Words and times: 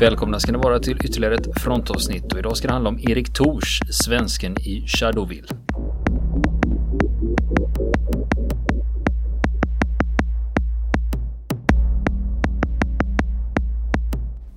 Välkomna 0.00 0.40
ska 0.40 0.52
ni 0.52 0.58
vara 0.58 0.78
till 0.78 0.96
ytterligare 1.04 1.34
ett 1.34 1.60
frontavsnitt 1.60 2.32
och 2.32 2.38
idag 2.38 2.56
ska 2.56 2.68
det 2.68 2.72
handla 2.72 2.90
om 2.90 2.98
Erik 2.98 3.32
Tors, 3.32 3.80
svensken 3.90 4.60
i 4.60 4.86
Shadowville. 4.86 5.48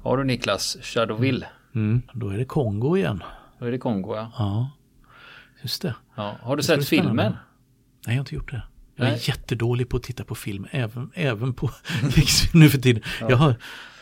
Har 0.03 0.17
du 0.17 0.23
Niklas, 0.23 0.77
Shadowville? 0.81 1.47
Mm, 1.75 2.01
då 2.13 2.29
är 2.29 2.37
det 2.37 2.45
Kongo 2.45 2.97
igen. 2.97 3.23
Då 3.59 3.65
är 3.65 3.71
det 3.71 3.77
Kongo 3.77 4.15
ja. 4.15 4.31
Ja, 4.37 4.69
just 5.61 5.81
det. 5.81 5.95
ja. 6.15 6.35
Har 6.41 6.55
du 6.55 6.63
sett 6.63 6.87
filmen? 6.87 7.15
Nej, 7.15 7.35
jag 8.05 8.13
har 8.13 8.19
inte 8.19 8.35
gjort 8.35 8.51
det. 8.51 8.63
Jag 8.95 9.07
är 9.07 9.11
Nej. 9.11 9.21
jättedålig 9.23 9.89
på 9.89 9.97
att 9.97 10.03
titta 10.03 10.23
på 10.23 10.35
film, 10.35 10.67
även, 10.71 11.11
även 11.13 11.53
på 11.53 11.71
nu 12.53 12.69
för 12.69 12.77
tiden. 12.77 13.03
Jag 13.19 13.37
har, 13.37 13.55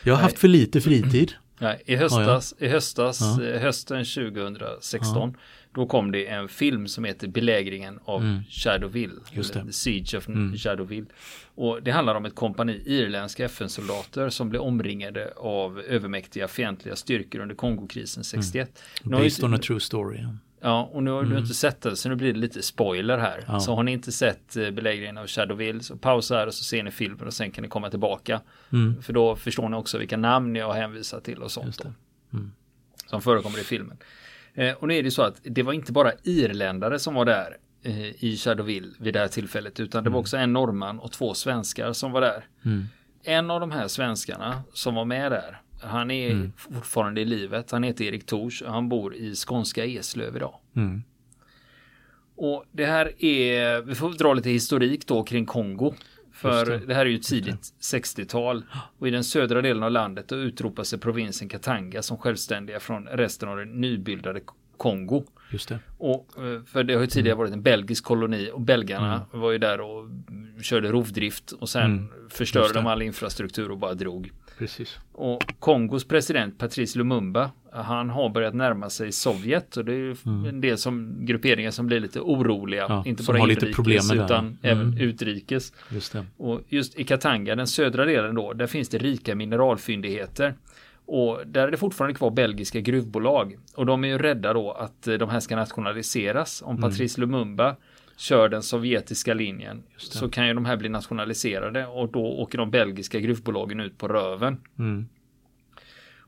jag 0.04 0.14
har 0.14 0.22
haft 0.22 0.38
för 0.38 0.48
lite 0.48 0.80
fritid. 0.80 1.32
Nej, 1.58 1.82
i 1.86 1.96
höstas, 1.96 2.54
i 2.58 2.68
höstas 2.68 3.20
Ja. 3.20 3.44
eh, 3.44 3.60
hösten 3.60 4.04
2016, 4.04 5.34
då 5.74 5.86
kom 5.86 6.12
det 6.12 6.26
en 6.26 6.48
film 6.48 6.88
som 6.88 7.04
heter 7.04 7.28
Belägringen 7.28 7.98
av 8.04 8.42
Shadowville. 8.50 9.12
Mm. 9.12 9.24
Just 9.32 9.50
eller 9.50 9.60
det. 9.64 9.66
The 9.66 9.72
Siege 9.72 10.14
of 10.18 10.28
Mm. 10.28 10.56
Shadowville. 10.56 11.06
Och 11.54 11.82
det 11.82 11.90
handlar 11.90 12.14
om 12.14 12.24
ett 12.24 12.34
kompani 12.34 12.82
irländska 12.86 13.44
FN-soldater 13.44 14.28
som 14.28 14.48
blev 14.50 14.62
omringade 14.62 15.32
av 15.36 15.80
övermäktiga 15.80 16.48
fientliga 16.48 16.96
styrkor 16.96 17.40
under 17.40 17.54
Kongokrisen 17.54 18.24
61. 18.24 18.82
Nu 19.02 19.14
har 19.14 19.22
ju- 19.22 19.26
Based 19.26 19.44
on 19.44 19.54
a 19.54 19.58
true 19.58 19.80
story. 19.80 20.18
Ja, 20.60 20.90
och 20.92 21.02
nu 21.02 21.10
har 21.10 21.22
du 21.22 21.38
inte 21.38 21.54
sett 21.54 21.80
den 21.80 21.96
så 21.96 22.08
nu 22.08 22.14
blir 22.14 22.32
det 22.32 22.38
lite 22.38 22.62
spoiler 22.62 23.18
här. 23.18 23.38
Mm. 23.38 23.44
Ja. 23.48 23.60
Så 23.60 23.74
har 23.74 23.82
ni 23.82 23.92
inte 23.92 24.12
sett 24.12 24.56
eh, 24.56 24.70
belägringen 24.70 25.18
av 25.18 25.26
Shadowville 25.26 25.80
så 25.80 25.96
pausa 25.96 26.36
här 26.36 26.46
och 26.46 26.54
så 26.54 26.64
ser 26.64 26.82
ni 26.82 26.90
filmen 26.90 27.26
och 27.26 27.34
sen 27.34 27.50
kan 27.50 27.62
ni 27.62 27.68
komma 27.68 27.90
tillbaka. 27.90 28.40
Mm. 28.72 29.02
För 29.02 29.12
då 29.12 29.36
förstår 29.36 29.68
ni 29.68 29.76
också 29.76 29.98
vilka 29.98 30.16
namn 30.16 30.56
jag 30.56 30.72
hänvisar 30.72 31.20
till 31.20 31.42
och 31.42 31.50
sånt. 31.50 31.78
Det. 31.78 31.92
Då, 32.30 32.38
Som 33.06 33.22
förekommer 33.22 33.58
i 33.58 33.64
filmen. 33.64 33.98
Eh, 34.54 34.74
och 34.74 34.88
nu 34.88 34.94
är 34.94 35.02
det 35.02 35.10
så 35.10 35.22
att 35.22 35.40
det 35.42 35.62
var 35.62 35.72
inte 35.72 35.92
bara 35.92 36.12
irländare 36.22 36.98
som 36.98 37.14
var 37.14 37.24
där 37.24 37.56
eh, 37.82 38.24
i 38.24 38.36
Shadowville 38.36 38.88
vid 38.98 39.14
det 39.14 39.20
här 39.20 39.28
tillfället 39.28 39.80
utan 39.80 40.04
det 40.04 40.10
var 40.10 40.20
också 40.20 40.36
en 40.36 40.52
norrman 40.52 40.98
och 40.98 41.12
två 41.12 41.34
svenskar 41.34 41.92
som 41.92 42.12
var 42.12 42.20
där. 42.20 42.44
Mm. 42.64 42.84
En 43.24 43.50
av 43.50 43.60
de 43.60 43.70
här 43.70 43.88
svenskarna 43.88 44.62
som 44.72 44.94
var 44.94 45.04
med 45.04 45.32
där, 45.32 45.60
han 45.82 46.10
är 46.10 46.30
Mm. 46.30 46.52
fortfarande 46.56 47.20
i 47.20 47.24
livet. 47.24 47.70
Han 47.70 47.82
heter 47.82 48.04
Erik 48.04 48.26
Tors 48.26 48.62
och 48.62 48.72
han 48.72 48.88
bor 48.88 49.14
i 49.14 49.34
skånska 49.34 49.84
Eslöv 49.86 50.36
idag. 50.36 50.54
Mm. 50.76 51.02
Och 52.36 52.64
det 52.72 52.86
här 52.86 53.24
är, 53.24 53.82
vi 53.82 53.94
får 53.94 54.10
dra 54.10 54.34
lite 54.34 54.50
historik 54.50 55.06
då 55.06 55.22
kring 55.22 55.46
Kongo. 55.46 55.94
För 56.32 56.66
det. 56.66 56.78
det. 56.78 56.94
här 56.94 57.06
är 57.06 57.10
ju 57.10 57.18
tidigt 57.18 57.74
60-tal. 57.80 58.64
Och 58.98 59.08
i 59.08 59.10
den 59.10 59.24
södra 59.24 59.62
delen 59.62 59.82
av 59.82 59.90
landet 59.90 60.32
utropar 60.32 60.84
sig 60.84 60.98
provinsen 60.98 61.48
Katanga 61.48 62.02
som 62.02 62.18
självständiga 62.18 62.80
från 62.80 63.06
resten 63.06 63.48
av 63.48 63.56
det 63.56 63.64
nybildade 63.64 64.40
Kongo. 64.76 65.24
Just 65.52 65.68
det. 65.68 65.78
Och, 65.98 66.28
eh, 66.44 66.62
för 66.62 66.84
det 66.84 66.94
har 66.94 67.00
ju 67.00 67.06
tidigare 67.06 67.36
varit 67.36 67.52
en 67.52 67.62
belgisk 67.62 68.04
koloni 68.04 68.50
och 68.52 68.60
belgarna 68.60 69.26
var 69.32 69.50
ju 69.52 69.58
där 69.58 69.80
och 69.80 70.00
mm, 70.04 70.62
körde 70.62 70.88
rovdrift 70.92 71.52
och 71.52 71.68
sen 71.68 71.84
Mm. 71.84 72.08
förstörde 72.30 72.72
de 72.74 72.86
all 72.86 73.02
infrastruktur 73.02 73.70
och 73.70 73.78
bara 73.78 73.94
drog. 73.94 74.30
Precis. 74.60 74.98
Och 75.12 75.42
Kongos 75.58 76.04
president 76.08 76.58
Patrice 76.58 76.98
Lumumba, 76.98 77.50
han 77.72 78.10
har 78.10 78.28
börjat 78.28 78.54
närma 78.54 78.90
sig 78.90 79.12
Sovjet 79.12 79.76
och 79.76 79.84
det 79.84 79.92
är 79.92 79.96
ju 79.96 80.16
en 80.48 80.60
del 80.60 80.78
som 80.78 81.16
grupperingar 81.20 81.70
som 81.70 81.86
blir 81.86 82.00
lite 82.00 82.20
oroliga. 82.20 82.84
Mm. 82.84 82.96
Ja, 82.96 83.02
inte 83.06 83.22
bara 83.22 83.38
inrikes 83.38 84.12
utan 84.12 84.44
Mm. 84.46 84.56
även 84.62 84.98
utrikes. 84.98 85.72
Just 85.90 86.12
det. 86.12 86.26
Och 86.36 86.60
just 86.68 86.98
i 86.98 87.04
Katanga, 87.04 87.54
den 87.56 87.66
södra 87.66 88.04
delen 88.04 88.34
då, 88.34 88.52
där 88.52 88.66
finns 88.66 88.88
det 88.88 88.98
rika 88.98 89.34
mineralfyndigheter. 89.34 90.54
Och 91.06 91.40
där 91.46 91.66
är 91.66 91.70
det 91.70 91.76
fortfarande 91.76 92.14
kvar 92.14 92.30
belgiska 92.30 92.80
gruvbolag. 92.80 93.58
Och 93.74 93.86
de 93.86 94.04
är 94.04 94.08
ju 94.08 94.18
rädda 94.18 94.52
då 94.52 94.72
att 94.72 95.06
eh, 95.06 95.14
de 95.14 95.28
här 95.28 95.40
ska 95.40 95.56
nationaliseras. 95.56 96.62
Om 96.62 96.76
Mm. 96.76 96.90
Patrice 96.90 97.18
Lumumba 97.18 97.76
kör 98.20 98.48
den 98.48 98.62
sovjetiska 98.62 99.34
linjen 99.34 99.82
så 99.96 100.28
kan 100.28 100.46
ju 100.46 100.54
de 100.54 100.64
här 100.64 100.76
bli 100.76 100.88
nationaliserade 100.88 101.86
och 101.86 102.08
då 102.08 102.26
åker 102.26 102.58
de 102.58 102.70
belgiska 102.70 103.20
gruvbolagen 103.20 103.80
ut 103.80 103.98
på 103.98 104.08
röven. 104.08 104.60
Mm. 104.78 105.08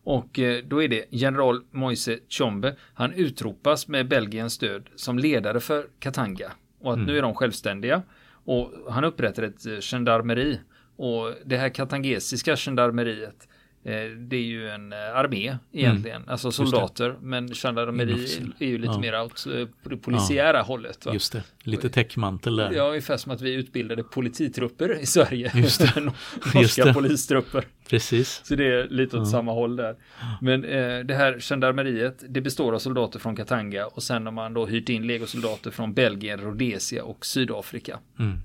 Och 0.05 0.39
eh, 0.39 0.65
då 0.65 0.83
är 0.83 0.89
det 0.89 1.05
general 1.11 1.63
Moise 1.71 2.19
Tshombe. 2.29 2.77
Han 2.95 3.13
utropas 3.13 3.89
med 3.89 4.09
Belgiens 4.09 4.53
stöd 4.53 4.89
som 4.97 5.19
ledare 5.19 5.61
för 5.61 5.87
Katanga. 5.99 6.53
Och 6.81 6.93
att 6.93 6.99
nu 6.99 7.19
är 7.19 7.23
de 7.23 7.35
självständiga. 7.35 8.03
Och 8.45 8.73
han 8.91 9.05
upprättar 9.05 9.43
ett 9.43 9.67
eh, 9.67 9.79
gendarmeri. 9.79 10.61
Och 10.97 11.35
det 11.45 11.57
här 11.57 11.69
katangesiska 11.69 12.57
gendarmeriet. 12.57 13.49
Eh, 13.85 13.93
Det 14.19 14.37
är 14.37 14.41
ju 14.43 14.69
en 14.69 14.93
eh, 14.93 14.99
armé 14.99 15.57
egentligen. 15.73 16.23
Alltså 16.29 16.53
soldater. 16.53 17.15
Men 17.21 17.49
gendarmeri 17.55 18.11
Inofficiell. 18.11 18.53
är 18.59 18.67
ju 18.67 18.79
lite 18.79 18.93
Ja. 18.93 18.99
mer 19.01 19.23
åt 19.23 19.47
eh, 19.47 19.67
det 19.91 19.97
polisiära 19.97 20.63
hållet. 20.63 21.07
Va? 21.07 21.13
Just 21.13 21.33
det. 21.33 21.43
Lite 21.63 21.89
täckmantel 21.91 22.57
där. 22.57 22.73
Ja, 22.73 22.89
ungefär 22.89 23.17
som 23.17 23.33
att 23.33 23.41
vi 23.41 23.53
utbildade 23.55 24.03
polititrupper 24.03 24.99
i 24.99 25.07
Sverige. 25.07 25.53
Just 25.57 25.81
det. 25.95 26.01
Norska 26.01 26.15
Just 26.61 26.77
det. 26.77 26.95
polistrupper. 26.95 27.65
Precis. 27.89 28.41
Så 28.45 28.55
det 28.55 28.65
är 28.67 28.89
lite 28.89 29.17
åt 29.19 29.31
samma 29.31 29.53
håll 29.53 29.77
där. 29.77 29.97
Men 30.41 30.65
eh, 30.65 30.99
det 31.01 31.15
här 31.15 31.41
gendarmeriet, 31.41 32.25
det 32.29 32.41
består 32.41 32.73
av 32.75 32.79
soldater 32.79 33.19
från 33.19 33.37
Katanga 33.37 33.87
och 33.87 34.03
sen 34.03 34.25
har 34.27 34.33
man 34.33 34.55
då 34.55 34.67
hyrt 34.67 34.89
in 34.89 35.07
legosoldater 35.07 35.71
från 35.71 35.95
Belgien, 35.95 36.41
Rhodesia 36.41 37.05
och 37.05 37.27
Sydafrika. 37.27 37.99
Mm. 38.19 38.39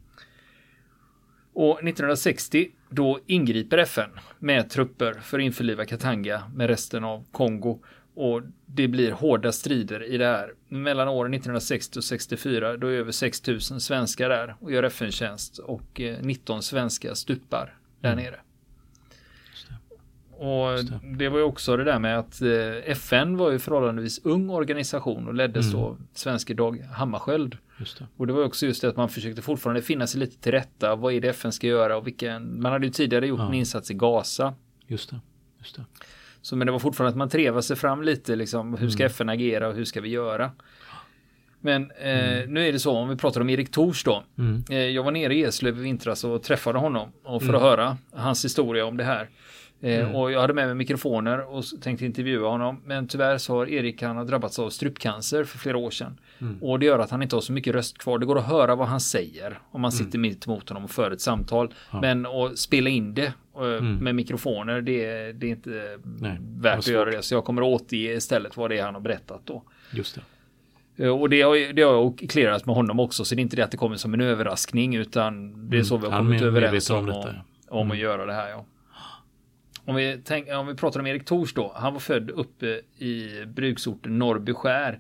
Och 1.60 1.80
1960 1.80 2.70
då 2.90 3.20
ingriper 3.26 3.78
FN 3.78 4.10
med 4.40 4.70
trupper 4.70 5.14
för 5.14 5.40
att 5.40 5.44
införliva 5.44 5.86
Katanga 5.86 6.44
med 6.56 6.68
resten 6.68 7.04
av 7.04 7.26
Kongo. 7.32 7.80
Och 8.16 8.42
det 8.66 8.88
blir 8.88 9.12
hårda 9.12 9.52
strider 9.52 10.04
i 10.04 10.18
det 10.18 10.26
här. 10.26 10.54
Mellan 10.68 11.08
åren 11.08 11.34
1960 11.34 12.00
och 12.00 12.04
64 12.04 12.78
då 12.78 12.88
är 12.88 12.92
över 12.92 13.12
6000 13.12 13.82
svenskar 13.82 14.30
där 14.30 14.56
och 14.60 14.72
gör 14.72 14.84
FN-tjänst 14.84 15.58
och 15.58 16.02
eh, 16.02 16.18
19 16.22 16.64
svenskar 16.64 17.14
stupar 17.14 17.76
där 18.02 18.16
nere. 18.16 18.40
Och 20.32 20.86
det. 21.18 21.30
var 21.30 21.38
ju 21.38 21.44
också 21.44 21.78
det 21.78 21.84
där 21.84 22.00
med 22.00 22.20
att 22.20 22.42
eh, 22.42 22.92
FN 22.92 23.38
var 23.38 23.52
ju 23.52 23.60
förhållandevis 23.60 24.20
ung 24.24 24.50
organisation 24.50 25.28
och 25.28 25.34
leddes 25.34 25.72
då 25.72 25.80
av 25.80 26.02
svenske 26.14 26.54
Dag 26.54 26.80
Hammarskjöld. 26.80 27.58
Det. 27.80 28.08
Och 28.18 28.28
det 28.28 28.34
var 28.34 28.44
också 28.44 28.66
just 28.66 28.82
det 28.82 28.88
att 28.90 28.98
man 28.98 29.10
försökte 29.10 29.42
fortfarande 29.42 29.82
finna 29.82 30.08
sig 30.08 30.20
lite 30.20 30.38
till 30.38 30.52
rätta. 30.52 30.96
Vad 30.96 31.14
är 31.14 31.22
det 31.22 31.28
FN 31.30 31.52
ska 31.52 31.68
göra 31.68 31.98
och 31.98 32.08
vilken... 32.08 32.62
Man 32.62 32.72
hade 32.72 32.86
ju 32.86 32.92
tidigare 32.92 33.28
gjort 33.28 33.40
Ja. 33.40 33.48
en 33.48 33.54
insats 33.54 33.92
i 33.92 33.94
Gaza. 33.94 34.54
Just 34.88 35.10
det. 35.10 35.20
Just 35.60 35.76
det. 35.76 35.86
Så 36.42 36.56
men 36.56 36.66
det 36.66 36.72
var 36.72 36.80
fortfarande 36.80 37.10
att 37.10 37.18
man 37.18 37.30
trevar 37.30 37.62
sig 37.62 37.76
fram 37.76 38.02
lite 38.04 38.36
liksom. 38.36 38.72
Hur 38.72 38.78
Mm. 38.80 38.92
ska 38.92 39.06
FN 39.06 39.30
agera 39.30 39.68
och 39.68 39.76
hur 39.76 39.86
ska 39.86 40.02
vi 40.02 40.10
göra? 40.10 40.52
Men 41.62 41.92
eh, 41.92 42.48
nu 42.48 42.68
är 42.68 42.72
det 42.72 42.80
så 42.80 42.92
om 42.92 43.10
vi 43.10 43.16
pratar 43.16 43.42
om 43.42 43.50
Erik 43.50 43.72
Tors 43.72 44.04
då. 44.04 44.24
Mm. 44.38 44.64
Eh, 44.70 44.78
jag 44.78 45.04
var 45.04 45.12
nere 45.12 45.36
i 45.36 45.44
Eslöv 45.44 45.78
i 45.78 45.82
vintras 45.82 46.24
och 46.24 46.44
träffade 46.44 46.80
honom 46.80 47.10
och 47.24 47.42
för 47.42 47.50
Mm. 47.50 47.56
att 47.56 47.68
höra 47.70 47.98
hans 48.12 48.46
historia 48.46 48.86
om 48.86 48.98
det 48.98 49.04
här. 49.04 49.30
Eh, 49.82 50.16
Och 50.16 50.32
jag 50.32 50.42
hade 50.42 50.54
med 50.54 50.66
mig 50.68 50.76
mikrofoner 50.76 51.54
och 51.56 51.64
tänkte 51.82 52.06
intervjua 52.06 52.50
honom. 52.50 52.82
Men 52.86 53.08
tyvärr 53.08 53.38
så 53.38 53.54
har 53.56 53.70
Erik 53.70 54.02
han 54.02 54.18
har 54.18 54.26
drabbats 54.26 54.60
av 54.60 54.70
strupcancer 54.70 55.44
för 55.44 55.58
flera 55.58 55.78
år 55.78 55.92
sedan. 55.92 56.20
Mm. 56.42 56.64
Och 56.64 56.80
det 56.80 56.86
gör 56.86 57.00
att 57.00 57.10
han 57.12 57.22
inte 57.24 57.36
har 57.36 57.42
så 57.42 57.52
mycket 57.54 57.74
röst 57.76 57.98
kvar. 57.98 58.20
Det 58.20 58.26
går 58.26 58.38
att 58.38 58.46
höra 58.48 58.76
vad 58.76 58.88
han 58.88 59.00
säger 59.00 59.60
om 59.72 59.82
man 59.82 59.92
Mm. 59.92 60.06
sitter 60.06 60.20
mitt 60.20 60.48
emot 60.48 60.70
honom 60.70 60.84
och 60.84 60.92
för 60.92 61.12
ett 61.12 61.22
samtal. 61.22 61.74
Men 62.02 62.26
att 62.26 62.58
spela 62.58 62.90
in 62.90 63.14
det 63.14 63.34
eh, 63.58 63.82
med 63.84 64.16
mikrofoner 64.16 64.82
det, 64.82 65.06
är- 65.06 65.34
det 65.34 65.46
är 65.48 65.52
inte 65.52 65.70
Mm. 65.82 66.02
Nej, 66.20 66.38
värt 66.42 66.78
att 66.80 66.88
göra 66.88 67.12
det. 67.12 67.22
Så 67.22 67.34
jag 67.36 67.46
kommer 67.46 67.62
att 67.62 67.82
återge 67.82 68.14
istället 68.14 68.58
vad 68.58 68.70
det 68.72 68.78
är 68.78 68.84
han 68.84 68.94
har 68.94 69.02
berättat 69.02 69.42
då. 69.46 69.64
Just 69.92 70.16
det. 70.16 70.22
Eh, 70.98 71.10
Och 71.10 71.30
det 71.30 71.42
har, 71.42 71.74
det 71.74 71.82
har 71.82 72.28
clearat 72.28 72.66
med 72.66 72.76
honom 72.76 73.00
också, 73.00 73.26
så 73.26 73.36
det 73.36 73.40
är 73.40 73.44
inte 73.44 73.56
det 73.56 73.62
att 73.64 73.72
det 73.72 73.78
kommer 73.78 73.96
som 73.96 74.14
en 74.14 74.22
överraskning, 74.22 74.96
utan 74.96 75.54
det 75.70 75.78
är 75.78 75.84
så 75.84 75.98
vi 75.98 76.06
har 76.08 76.14
Mm. 76.20 76.26
Kommit 76.26 76.42
överens 76.42 76.90
om, 76.90 77.10
om 77.10 77.16
om, 77.16 77.26
om 77.70 77.92
att 77.92 77.98
göra 77.98 78.26
det 78.26 78.34
här. 78.34 78.50
Ja. 78.50 78.66
Om, 79.86 79.96
vi 79.96 80.22
tänk, 80.26 80.50
om 80.52 80.68
vi 80.68 80.76
pratar 80.76 81.00
om 81.00 81.08
Erik 81.08 81.26
Tors 81.26 81.54
då, 81.54 81.72
han 81.76 81.94
var 81.94 82.00
född 82.00 82.30
uppe 82.32 82.82
i 82.98 83.46
bruksorten 83.46 84.20
Norrbyskär 84.20 85.00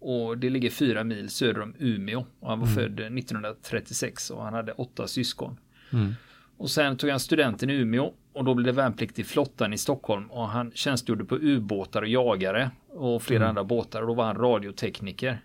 och 0.00 0.38
det 0.38 0.50
ligger 0.50 0.70
fyra 0.70 1.04
mil 1.04 1.28
söder 1.28 1.60
om 1.60 1.74
Umeå 1.78 2.24
och 2.40 2.48
han 2.48 2.60
var 2.60 2.66
född 2.66 3.00
1936 3.00 4.30
och 4.30 4.42
han 4.44 4.54
hade 4.54 4.72
åtta 4.72 5.06
syskon. 5.06 5.56
Mm. 5.92 6.14
Och 6.56 6.70
sen 6.70 6.96
tog 6.96 7.10
han 7.10 7.20
studenten 7.20 7.70
i 7.70 7.74
Umeå 7.74 8.12
och 8.38 8.44
då 8.44 8.54
blev 8.54 8.66
det 8.66 8.72
värnplikt 8.72 9.18
i 9.18 9.24
flottan 9.24 9.72
i 9.72 9.78
Stockholm. 9.78 10.30
Och 10.30 10.48
han 10.48 10.72
tjänstgjorde 10.74 11.24
på 11.24 11.36
ubåtar 11.36 12.02
och 12.02 12.08
jagare 12.08 12.70
och 12.88 13.22
flera 13.22 13.48
andra 13.48 13.64
båtar. 13.64 14.00
Och 14.00 14.06
då 14.06 14.14
var 14.14 14.24
han 14.24 14.36
radiotekniker. 14.36 15.40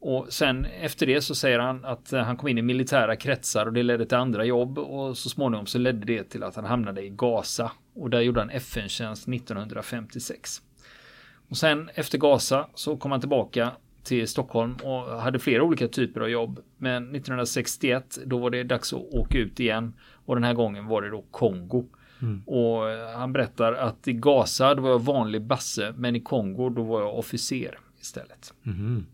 Och 0.00 0.26
sen 0.32 0.64
efter 0.64 1.06
det 1.06 1.20
så 1.20 1.34
säger 1.34 1.58
han 1.58 1.84
att 1.84 2.12
eh, 2.12 2.22
han 2.22 2.36
kom 2.36 2.48
in 2.48 2.58
i 2.58 2.62
militära 2.62 3.16
kretsar 3.16 3.66
och 3.66 3.72
det 3.72 3.82
ledde 3.82 4.06
till 4.06 4.16
andra 4.16 4.44
jobb. 4.44 4.78
Och 4.78 5.18
så 5.18 5.28
småningom 5.28 5.66
så 5.66 5.78
ledde 5.78 6.06
det 6.06 6.24
till 6.24 6.42
att 6.42 6.56
han 6.56 6.64
hamnade 6.64 7.02
i 7.02 7.08
Gaza. 7.08 7.72
Och 7.94 8.10
där 8.10 8.20
gjorde 8.20 8.40
han 8.40 8.50
FN-tjänst 8.50 9.28
1956. 9.28 10.62
Och 11.48 11.56
sen 11.56 11.90
efter 11.94 12.18
Gaza 12.18 12.68
så 12.74 12.96
kom 12.96 13.10
han 13.10 13.20
tillbaka 13.20 13.72
till 14.04 14.28
Stockholm 14.28 14.76
och 14.82 15.20
hade 15.20 15.38
flera 15.38 15.62
olika 15.62 15.88
typer 15.88 16.20
av 16.20 16.28
jobb. 16.28 16.60
Men 16.78 17.02
1961 17.02 18.18
då 18.24 18.38
var 18.38 18.50
det 18.50 18.62
dags 18.62 18.92
att 18.92 19.14
åka 19.14 19.38
ut 19.38 19.60
igen 19.60 19.94
och 20.24 20.36
den 20.36 20.44
här 20.44 20.54
gången 20.54 20.86
var 20.86 21.02
det 21.02 21.10
då 21.10 21.24
Kongo. 21.30 21.84
Mm. 22.22 22.42
Och 22.46 22.82
han 23.16 23.32
berättar 23.32 23.72
att 23.72 24.08
i 24.08 24.12
Gaza 24.12 24.74
då 24.74 24.82
var 24.82 24.90
jag 24.90 25.04
vanlig 25.04 25.42
basse, 25.42 25.94
men 25.96 26.16
i 26.16 26.20
Kongo 26.20 26.70
då 26.70 26.82
var 26.82 27.00
jag 27.00 27.18
officer 27.18 27.78
istället. 28.00 28.54
Mm. 28.66 29.06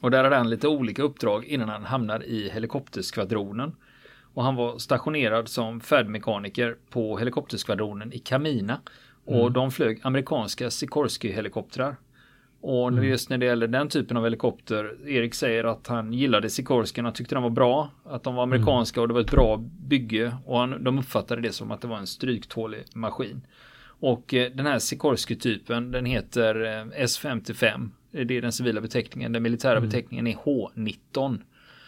Och 0.00 0.10
där 0.10 0.24
hade 0.24 0.36
han 0.36 0.50
lite 0.50 0.68
olika 0.68 1.02
uppdrag 1.02 1.44
innan 1.44 1.68
han 1.68 1.84
hamnar 1.84 2.24
i 2.24 2.50
helikopterskvadronen. 2.50 3.76
Och 4.34 4.42
han 4.42 4.56
var 4.56 4.78
stationerad 4.78 5.48
som 5.48 5.80
färdmekaniker 5.80 6.76
på 6.90 7.18
helikopterskvadronen 7.18 8.12
i 8.12 8.18
Kamina. 8.18 8.80
Och 9.24 9.40
mm. 9.40 9.52
de 9.52 9.70
flög 9.70 10.00
amerikanska 10.02 10.70
Sikorsky-helikoptrar. 10.70 11.96
Och 12.62 12.88
mm. 12.88 13.04
just 13.04 13.30
när 13.30 13.38
det 13.38 13.46
gäller 13.46 13.66
den 13.66 13.88
typen 13.88 14.16
av 14.16 14.24
helikopter, 14.24 15.08
Erik 15.08 15.34
säger 15.34 15.64
att 15.64 15.86
han 15.86 16.12
gillade 16.12 16.50
Sikorsky, 16.50 17.02
han 17.02 17.12
tyckte 17.12 17.34
de 17.34 17.42
var 17.42 17.50
bra, 17.50 17.90
att 18.04 18.22
de 18.22 18.34
var 18.34 18.42
amerikanska 18.42 19.00
och 19.00 19.08
det 19.08 19.14
var 19.14 19.20
ett 19.20 19.30
bra 19.30 19.64
bygge 19.88 20.36
och 20.46 20.58
han, 20.58 20.84
de 20.84 20.98
uppfattade 20.98 21.40
det 21.40 21.52
som 21.52 21.70
att 21.70 21.80
det 21.80 21.88
var 21.88 21.98
en 21.98 22.06
stryktålig 22.06 22.84
maskin. 22.94 23.40
Och 23.84 24.34
eh, 24.34 24.50
den 24.52 24.66
här 24.66 24.78
Sikorsky-typen, 24.78 25.90
den 25.90 26.04
heter 26.04 26.64
eh, 26.64 27.04
S55. 27.04 27.88
Det 28.10 28.36
är 28.36 28.42
den 28.42 28.52
civila 28.52 28.80
beteckningen. 28.80 29.32
Den 29.32 29.42
militära 29.42 29.76
mm. 29.76 29.88
beteckningen 29.88 30.26
är 30.26 30.34
H19. 30.34 31.38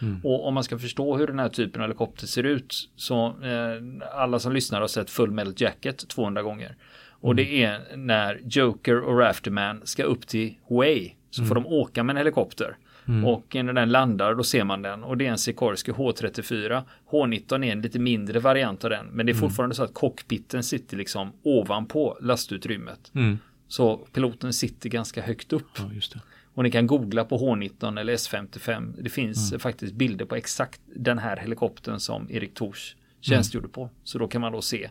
Mm. 0.02 0.20
Och 0.24 0.46
om 0.46 0.54
man 0.54 0.64
ska 0.64 0.78
förstå 0.78 1.16
hur 1.16 1.26
den 1.26 1.38
här 1.38 1.48
typen 1.48 1.82
av 1.82 1.88
helikopter 1.88 2.26
ser 2.26 2.42
ut 2.42 2.90
så 2.96 3.26
eh, 3.26 4.08
alla 4.14 4.38
som 4.38 4.52
lyssnar 4.52 4.80
har 4.80 4.88
sett 4.88 5.10
Full 5.10 5.30
Metal 5.30 5.54
Jacket 5.56 6.08
200 6.08 6.42
gånger. 6.42 6.76
Och 7.24 7.32
mm. 7.32 7.36
det 7.36 7.62
är 7.62 7.96
när 7.96 8.40
Joker 8.44 9.00
och 9.00 9.18
Rafterman 9.18 9.80
ska 9.84 10.02
upp 10.02 10.26
till 10.26 10.54
Way 10.70 11.10
så 11.30 11.40
mm. 11.40 11.48
får 11.48 11.54
de 11.54 11.66
åka 11.66 12.02
med 12.02 12.14
en 12.14 12.16
helikopter. 12.16 12.76
Mm. 13.08 13.24
Och 13.24 13.54
när 13.54 13.72
den 13.72 13.90
landar 13.92 14.34
då 14.34 14.44
ser 14.44 14.64
man 14.64 14.82
den 14.82 15.04
och 15.04 15.16
det 15.16 15.26
är 15.26 15.30
en 15.30 15.38
Sikorsky 15.38 15.92
H34. 15.92 16.82
H19 17.10 17.64
är 17.64 17.72
en 17.72 17.80
lite 17.80 17.98
mindre 17.98 18.38
variant 18.38 18.84
av 18.84 18.90
den 18.90 19.06
men 19.06 19.26
det 19.26 19.32
är 19.32 19.34
mm. 19.34 19.40
fortfarande 19.40 19.74
så 19.74 19.84
att 19.84 19.94
cockpiten 19.94 20.62
sitter 20.62 20.96
liksom 20.96 21.32
ovanpå 21.42 22.18
lastutrymmet. 22.20 23.12
Mm. 23.14 23.38
Så 23.68 23.96
piloten 23.96 24.52
sitter 24.52 24.88
ganska 24.88 25.22
högt 25.22 25.52
upp. 25.52 25.78
Ja, 25.78 26.20
och 26.54 26.62
ni 26.62 26.70
kan 26.70 26.86
googla 26.86 27.24
på 27.24 27.38
H19 27.38 28.00
eller 28.00 28.16
S55. 28.16 28.94
Det 29.02 29.10
finns 29.10 29.52
mm. 29.52 29.60
faktiskt 29.60 29.94
bilder 29.94 30.24
på 30.24 30.34
exakt 30.34 30.80
den 30.96 31.18
här 31.18 31.36
helikoptern 31.36 32.00
som 32.00 32.30
Erik 32.30 32.54
Tors 32.54 32.96
tjänstgjorde 33.20 33.68
på. 33.68 33.90
Så 34.04 34.18
då 34.18 34.28
kan 34.28 34.40
man 34.40 34.52
då 34.52 34.62
se 34.62 34.88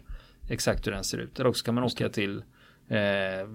exakt 0.48 0.88
hur 0.88 0.92
den 0.92 1.04
ser 1.04 1.18
ut. 1.18 1.40
Eller 1.40 1.50
också 1.50 1.66
kan 1.66 1.75
man 1.75 1.84
åka 1.84 2.10
till 2.10 2.44
eh, 2.88 3.48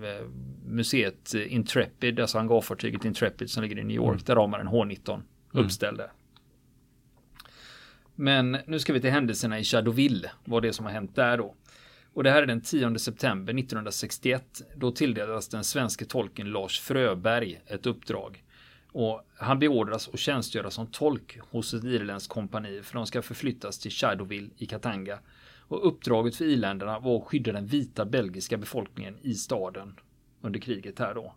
museet 0.66 1.34
Intrepid, 1.34 2.20
alltså 2.20 2.38
hangarfartyget 2.38 3.04
Intrepid 3.04 3.50
som 3.50 3.62
ligger 3.62 3.78
i 3.78 3.84
New 3.84 3.96
York. 3.96 4.14
Mm. 4.14 4.24
Där 4.24 4.36
har 4.36 4.46
man 4.46 4.60
en 4.60 4.68
H19 4.68 5.14
mm. 5.14 5.24
uppställd 5.52 5.98
där. 5.98 6.12
Men 8.14 8.58
nu 8.66 8.78
ska 8.78 8.92
vi 8.92 9.00
till 9.00 9.10
händelserna 9.10 9.58
i 9.58 9.64
Shadowville, 9.64 10.30
vad 10.44 10.62
det 10.62 10.68
är 10.68 10.72
som 10.72 10.86
har 10.86 10.92
hänt 10.92 11.16
där 11.16 11.38
då. 11.38 11.54
Och 12.12 12.24
det 12.24 12.30
här 12.30 12.42
är 12.42 12.46
den 12.46 12.60
10 12.60 12.98
september 12.98 13.52
1961. 13.58 14.62
Då 14.76 14.90
tilldelas 14.90 15.48
den 15.48 15.64
svenska 15.64 16.04
tolken 16.04 16.50
Lars 16.50 16.80
Fröberg 16.80 17.60
ett 17.66 17.86
uppdrag. 17.86 18.44
Och 18.92 19.22
han 19.36 19.58
beordras 19.58 20.08
att 20.08 20.18
tjänstgöra 20.18 20.70
som 20.70 20.86
tolk 20.86 21.38
hos 21.50 21.74
ett 21.74 21.84
irländskt 21.84 22.32
kompani 22.32 22.82
för 22.82 22.94
de 22.94 23.06
ska 23.06 23.22
förflyttas 23.22 23.78
till 23.78 23.90
Shadowville 23.90 24.50
i 24.56 24.66
Katanga 24.66 25.18
och 25.68 25.86
uppdraget 25.86 26.36
för 26.36 26.44
iländerna 26.44 26.98
var 26.98 27.16
att 27.16 27.24
skydda 27.24 27.52
den 27.52 27.66
vita 27.66 28.04
belgiska 28.04 28.56
befolkningen 28.56 29.16
i 29.22 29.34
staden 29.34 29.94
under 30.40 30.60
kriget 30.60 30.98
här 30.98 31.14
då. 31.14 31.34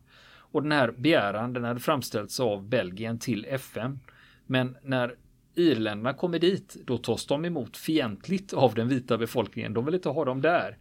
Och 0.52 0.62
den 0.62 0.72
här 0.72 0.92
begäran 0.92 1.54
den 1.54 1.64
hade 1.64 1.80
framställts 1.80 2.40
av 2.40 2.64
Belgien 2.64 3.20
till 3.20 3.46
FN. 3.50 4.00
Men 4.46 4.78
när 4.84 5.16
irländarna 5.56 6.14
kommer 6.14 6.40
dit, 6.40 6.78
då 6.86 6.98
tas 6.98 7.26
de 7.26 7.46
emot 7.46 7.78
fientligt 7.78 8.54
av 8.54 8.74
den 8.74 8.88
vita 8.88 9.18
befolkningen. 9.18 9.74
De 9.74 9.86
vill 9.86 9.96
inte 9.96 10.10
ha 10.10 10.26
dem 10.26 10.42
där. 10.42 10.78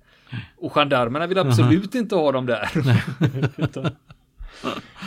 Och 0.56 0.72
gendarmerna 0.72 1.26
vill 1.26 1.38
absolut 1.38 1.94
inte 1.94 2.14
ha 2.14 2.32
dem 2.32 2.46
där. 2.46 2.70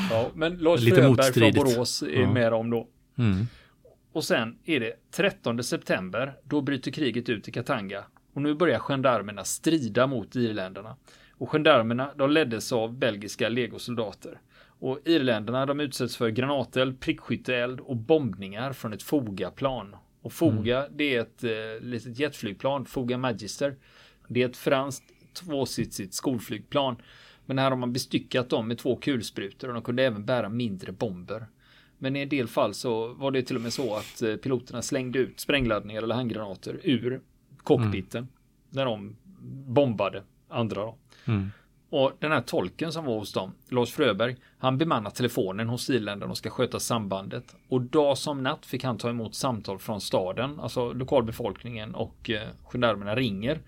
ja, 0.09 0.31
men 0.33 0.57
Lars 0.57 0.81
Lite 0.81 0.95
Fröberg 0.95 1.33
från 1.33 1.51
Borås 1.53 2.01
är 2.03 2.21
ja. 2.21 2.31
med 2.33 2.51
dem 2.51 2.69
då. 2.69 2.87
Mm. 3.17 3.47
Och 4.11 4.23
sen 4.23 4.57
är 4.65 4.79
det 4.79 4.93
13 5.11 5.63
september, 5.63 6.33
då 6.43 6.61
bryter 6.61 6.91
kriget 6.91 7.29
ut 7.29 7.47
i 7.47 7.51
Katanga 7.51 8.03
och 8.33 8.41
nu 8.41 8.53
börjar 8.53 8.79
gendarmerna 8.79 9.43
strida 9.43 10.07
mot 10.07 10.35
irländarna. 10.35 10.95
Och 11.31 11.49
gendarmerna 11.49 12.11
de 12.15 12.31
leddes 12.31 12.71
av 12.71 12.93
belgiska 12.93 13.49
legosoldater. 13.49 14.41
Och 14.79 14.99
irländarna 15.05 15.65
de 15.65 15.79
utsätts 15.79 16.17
för 16.17 16.29
granateld, 16.29 16.99
prickskytteeld 16.99 17.79
och 17.79 17.95
bombningar 17.95 18.73
från 18.73 18.93
ett 18.93 19.03
Foga-plan. 19.03 19.95
Och 20.21 20.33
Foga 20.33 20.79
mm. 20.79 20.97
det 20.97 21.15
är 21.15 21.21
ett 21.21 21.43
eh, 21.43 21.87
litet 21.87 22.19
jetflygplan, 22.19 22.85
Foga 22.85 23.17
Magister. 23.17 23.75
Det 24.27 24.43
är 24.43 24.49
ett 24.49 24.57
franskt 24.57 25.03
tvåsitsigt 25.33 26.13
skolflygplan. 26.13 26.95
Men 27.45 27.57
här 27.57 27.69
har 27.69 27.77
man 27.77 27.93
bestyckat 27.93 28.49
dem 28.49 28.67
med 28.67 28.77
två 28.77 28.95
kulsprutor 28.95 29.67
och 29.67 29.73
de 29.73 29.83
kunde 29.83 30.03
även 30.03 30.25
bära 30.25 30.49
mindre 30.49 30.91
bomber. 30.91 31.45
Men 31.97 32.15
i 32.15 32.19
en 32.19 32.29
del 32.29 32.47
fall 32.47 32.73
så 32.73 33.07
var 33.07 33.31
det 33.31 33.41
till 33.41 33.55
och 33.55 33.61
med 33.61 33.73
så 33.73 33.95
att 33.95 34.21
eh, 34.21 34.35
piloterna 34.35 34.81
slängde 34.81 35.19
ut 35.19 35.39
sprängladdningar 35.39 36.01
eller 36.01 36.15
handgranater 36.15 36.79
ur 36.83 37.21
cockpiten. 37.63 38.19
Mm. 38.19 38.29
När 38.69 38.85
de 38.85 39.15
bombade 39.73 40.23
andra 40.49 40.81
då. 40.81 40.95
Mm. 41.25 41.51
Och 41.89 42.11
den 42.19 42.31
här 42.31 42.41
tolken 42.41 42.91
som 42.91 43.05
var 43.05 43.19
hos 43.19 43.33
dem, 43.33 43.53
Lars 43.69 43.91
Fröberg, 43.91 44.35
han 44.57 44.77
bemannar 44.77 45.09
telefonen 45.09 45.69
hos 45.69 45.89
irländarna 45.89 46.31
och 46.31 46.37
ska 46.37 46.49
sköta 46.49 46.79
sambandet. 46.79 47.55
Och 47.67 47.81
dag 47.81 48.17
som 48.17 48.43
natt 48.43 48.65
fick 48.65 48.83
han 48.83 48.97
ta 48.97 49.09
emot 49.09 49.35
samtal 49.35 49.79
från 49.79 50.01
staden, 50.01 50.59
alltså 50.59 50.93
lokalbefolkningen 50.93 51.95
och 51.95 52.29
eh, 52.29 52.47
gendarmerna 52.63 53.15
ringer 53.15 53.59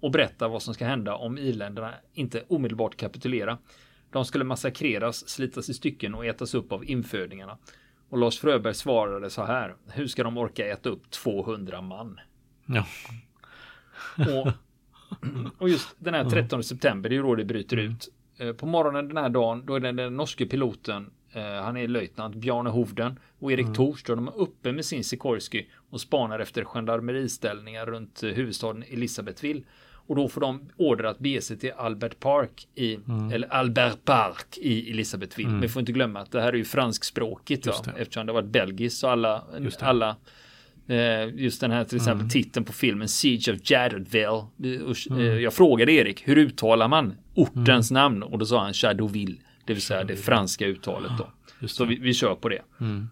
och 0.00 0.10
berättar 0.10 0.48
vad 0.48 0.62
som 0.62 0.74
ska 0.74 0.86
hända 0.86 1.14
om 1.14 1.38
irländarna 1.38 1.94
inte 2.14 2.44
omedelbart 2.48 2.96
kapitulerar. 2.96 3.58
De 4.10 4.24
skulle 4.24 4.44
massakreras, 4.44 5.28
slitas 5.28 5.68
i 5.68 5.74
stycken 5.74 6.14
och 6.14 6.26
ätas 6.26 6.54
upp 6.54 6.72
av 6.72 6.84
infödingarna. 6.84 7.58
Och 8.08 8.18
Lars 8.18 8.38
Fröberg 8.38 8.74
svarade 8.74 9.30
så 9.30 9.44
här. 9.44 9.74
Hur 9.86 10.06
ska 10.06 10.24
de 10.24 10.38
orka 10.38 10.66
äta 10.66 10.88
upp 10.88 11.10
200 11.10 11.80
man? 11.82 12.20
Ja. 12.66 12.86
Och, 14.16 14.52
och 15.58 15.68
just 15.68 15.96
den 15.98 16.14
här 16.14 16.24
13 16.30 16.64
september, 16.64 17.10
det 17.10 17.16
är 17.16 17.22
då 17.22 17.34
det 17.34 17.44
bryter 17.44 17.76
mm. 17.76 17.92
ut. 17.92 18.08
Eh, 18.38 18.52
på 18.52 18.66
morgonen 18.66 19.08
den 19.08 19.16
här 19.16 19.28
dagen, 19.28 19.66
då 19.66 19.74
är 19.74 19.80
det 19.80 19.92
den 19.92 20.16
norske 20.16 20.46
piloten, 20.46 21.10
eh, 21.32 21.42
han 21.42 21.76
är 21.76 21.88
löjtnant 21.88 22.34
Bjarne 22.34 22.70
Hovden 22.70 23.18
och 23.38 23.52
Erik 23.52 23.64
mm. 23.64 23.74
Thorström, 23.74 24.16
de 24.16 24.28
är 24.28 24.38
uppe 24.38 24.72
med 24.72 24.84
sin 24.84 25.04
Sikorsky 25.04 25.66
och 25.90 26.00
spanar 26.00 26.38
efter 26.38 26.64
gendarmeriställningar 26.64 27.86
runt 27.86 28.22
eh, 28.22 28.30
huvudstaden 28.30 28.84
Elisabethville. 28.88 29.62
Och 30.08 30.16
då 30.16 30.28
får 30.28 30.40
de 30.40 30.70
order 30.76 31.04
att 31.04 31.18
bege 31.18 31.40
sig 31.40 31.58
till 31.58 31.72
Albert 31.76 32.20
Park 32.20 32.68
i, 32.74 32.94
mm. 32.94 33.32
eller 33.32 33.48
Albert 33.48 34.04
Park 34.04 34.58
i 34.58 34.90
Elisabethville. 34.90 35.48
Mm. 35.48 35.56
Men 35.56 35.62
vi 35.62 35.68
får 35.68 35.80
inte 35.80 35.92
glömma 35.92 36.20
att 36.20 36.32
det 36.32 36.40
här 36.40 36.52
är 36.52 36.56
ju 36.56 36.64
franskspråkigt, 36.64 37.66
ja, 37.66 37.84
eftersom 37.96 38.26
det 38.26 38.32
har 38.32 38.42
varit 38.42 38.50
belgiskt 38.50 38.98
så 38.98 39.08
alla, 39.08 39.44
alla 39.80 40.16
just 41.34 41.60
den 41.60 41.70
här 41.70 41.84
till 41.84 41.96
exempel 41.96 42.20
mm. 42.20 42.28
titeln 42.28 42.66
på 42.66 42.72
filmen 42.72 43.08
Siege 43.08 43.52
of 43.52 43.70
Jaredville. 43.70 44.46
Mm. 45.10 45.40
Jag 45.40 45.54
frågade 45.54 45.92
Erik, 45.92 46.28
hur 46.28 46.38
uttalar 46.38 46.88
man 46.88 47.14
ortens 47.34 47.90
mm. 47.90 48.02
namn? 48.02 48.22
Och 48.22 48.38
då 48.38 48.46
sa 48.46 48.64
han 48.64 48.72
Shadowville. 48.72 49.36
Det 49.64 49.72
vill 49.72 49.82
säga 49.82 50.04
det 50.04 50.16
franska 50.16 50.66
uttalet 50.66 51.12
då. 51.18 51.28
Så 51.66 51.84
vi, 51.84 51.96
vi, 51.96 52.14
kör 52.14 52.34
på 52.34 52.48
det. 52.48 52.62
Mm. 52.80 53.08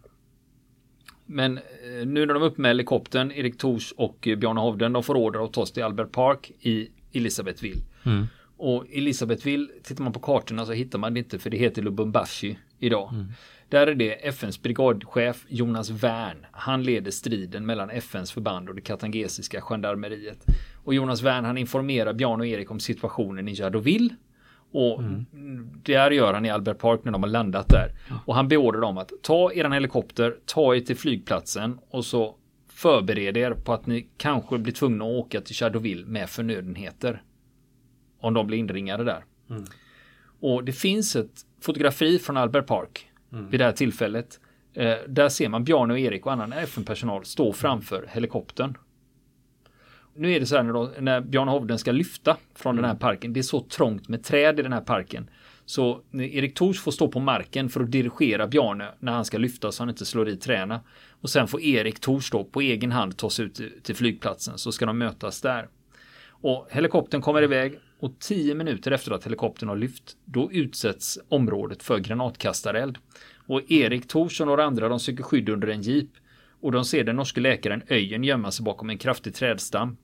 Men 1.27 1.59
eh, 1.59 2.07
nu 2.07 2.27
när 2.27 2.35
de 2.35 2.43
är 2.43 2.47
uppe 2.47 2.61
med 2.61 2.69
helikoptern, 2.69 3.33
Erik 3.33 3.59
Tors 3.59 3.93
och 3.97 4.29
Bjarne 4.39 4.61
Hovden, 4.61 4.93
de 4.93 5.03
får 5.03 5.15
order 5.15 5.45
att 5.45 5.53
tas 5.53 5.73
till 5.73 5.83
Albert 5.83 6.13
Park 6.13 6.51
i 6.61 6.89
Elisabethville. 7.13 7.81
Mm. 8.05 8.27
Och 8.57 8.87
Elisabethville, 8.93 9.69
tittar 9.83 10.05
man 10.05 10.13
på 10.13 10.21
kartorna 10.21 10.67
så 10.67 10.73
hittar 10.73 10.99
man 10.99 11.15
det 11.15 11.19
inte 11.19 11.39
för 11.39 11.51
det 11.51 11.57
heter 11.57 11.83
Lubumbashi 11.83 12.59
idag. 12.79 13.11
Där 13.69 13.87
är 13.87 13.95
det 13.95 14.27
FNs 14.29 14.63
brigadchef 14.63 15.45
Jonas 15.49 15.91
Wern. 15.91 16.47
Han 16.53 16.83
leder 16.83 17.11
striden 17.11 17.67
mellan 17.67 17.91
FNs 17.91 18.33
förband 18.33 18.69
och 18.69 18.75
det 18.75 18.81
katangesiska 18.81 19.61
gendarmeriet. 19.61 20.47
Och 20.85 20.95
Jonas 20.95 21.23
Wern 21.23 21.45
han 21.45 21.59
informerar 21.59 22.13
Björn 22.13 22.41
och 22.41 22.47
Erik 22.47 22.71
om 22.71 22.81
situationen 22.81 23.49
i 23.49 23.53
Jadoville. 23.53 24.15
Och 24.73 24.99
mm. 24.99 25.27
där 25.83 26.11
gör 26.11 26.35
han 26.35 26.45
i 26.45 26.51
Albert 26.51 26.79
Park 26.79 27.01
när 27.05 27.13
de 27.13 27.23
har 27.23 27.31
landat 27.31 27.69
där. 27.69 27.93
Och 28.25 28.35
han 28.35 28.49
beordrar 28.49 28.81
dem 28.81 28.99
att 28.99 29.13
ta 29.23 29.53
eran 29.53 29.73
helikopter, 29.73 30.37
ta 30.45 30.75
er 30.75 30.81
till 30.81 30.97
flygplatsen 30.97 31.79
och 31.91 32.05
så 32.05 32.37
förbered 32.69 33.37
er 33.37 33.51
på 33.51 33.73
att 33.73 33.87
ni 33.87 34.09
kanske 34.17 34.59
blir 34.59 34.73
tvungna 34.73 35.05
att 35.05 35.11
åka 35.11 35.41
till 35.41 35.55
Shadowville 35.55 36.07
med 36.07 36.31
förnödenheter. 36.31 37.23
Om 38.21 38.35
de 38.35 38.47
blir 38.47 38.59
inringade 38.59 39.05
där. 39.05 39.25
Mm. 39.51 39.65
Och 40.41 40.65
det 40.65 40.73
finns 40.73 41.17
ett 41.17 41.41
fotografi 41.61 42.19
från 42.19 42.37
Albert 42.37 42.67
Park 42.67 43.11
mm. 43.39 43.51
vid 43.51 43.61
det 43.61 43.65
här 43.65 43.73
tillfället. 43.73 44.41
Eh, 44.75 44.95
där 45.09 45.29
ser 45.29 45.49
man 45.49 45.65
Bjarne 45.65 45.93
och 45.93 45.99
Erik 45.99 46.27
och 46.27 46.33
annan 46.33 46.53
FN-personal 46.53 47.25
stå 47.25 47.53
framför 47.53 48.09
helikoptern. 48.09 48.77
Nu 50.17 50.33
är 50.33 50.41
det 50.41 50.47
så 50.47 50.57
här 50.57 50.63
när, 50.63 50.73
då, 50.73 50.91
när 51.01 51.21
Bjarne 51.21 51.51
Hovden 51.51 51.79
ska 51.79 51.93
lyfta 51.93 52.37
från 52.55 52.71
mm. 52.71 52.83
den 52.83 52.85
här 52.85 52.95
mm. 52.95 53.01
parken. 53.01 53.33
Det 53.33 53.41
är 53.41 53.43
så 53.43 53.61
trångt 53.61 54.09
med 54.09 54.25
träd 54.25 54.61
i 54.61 54.63
den 54.63 54.73
här 54.73 54.81
parken. 54.81 55.31
Så 55.65 56.01
Erik 56.13 56.55
Tors 56.55 56.81
får 56.81 56.93
stå 56.93 57.09
på 57.09 57.21
marken 57.21 57.69
för 57.69 57.81
att 57.81 57.91
dirigera 57.91 58.47
Bjarne 58.47 58.89
när 58.99 59.13
han 59.13 59.25
ska 59.25 59.39
lyfta 59.39 59.73
så 59.73 59.83
han 59.83 59.91
inte 59.91 60.05
slår 60.05 60.29
i 60.29 60.37
träna. 60.37 60.81
Och 61.11 61.31
sen 61.31 61.49
får 61.49 61.61
Erik 61.61 62.01
Tors 62.01 62.31
då 62.31 62.45
på 62.45 62.61
egen 62.61 62.93
hand 62.93 63.17
ta 63.17 63.31
sig 63.31 63.45
ut 63.45 63.61
till 63.83 63.97
flygplatsen 63.97 64.59
så 64.59 64.73
ska 64.73 64.87
de 64.87 64.99
mötas 64.99 65.41
där. 65.41 65.69
Och 66.29 66.69
helikoptern 66.71 67.21
kommer 67.21 67.43
iväg 67.43 67.79
och 67.99 68.19
tio 68.19 68.55
minuter 68.55 68.91
efter 68.91 69.13
att 69.13 69.27
helikoptern 69.27 69.69
har 69.69 69.77
lyft, 69.77 70.17
då 70.25 70.53
utsätts 70.53 71.19
området 71.29 71.83
för 71.83 71.99
granatkastareld. 71.99 72.99
Och 73.47 73.71
Erik 73.71 74.09
Tors 74.09 74.41
och 74.41 74.47
några 74.47 74.65
andra 74.65 74.89
de 74.89 75.01
söker 75.01 75.23
skydd 75.23 75.49
under 75.49 75.69
en 75.69 75.83
jeep 75.83 76.11
och 76.61 76.73
de 76.73 76.85
ser 76.85 77.05
den 77.05 77.17
norske 77.17 77.41
läkaren 77.41 77.83
Öjen 77.89 78.25
gömma 78.25 78.51
sig 78.51 78.65
bakom 78.65 78.91
en 78.91 78.99
kraftig 78.99 79.35
trädstam. 79.35 79.97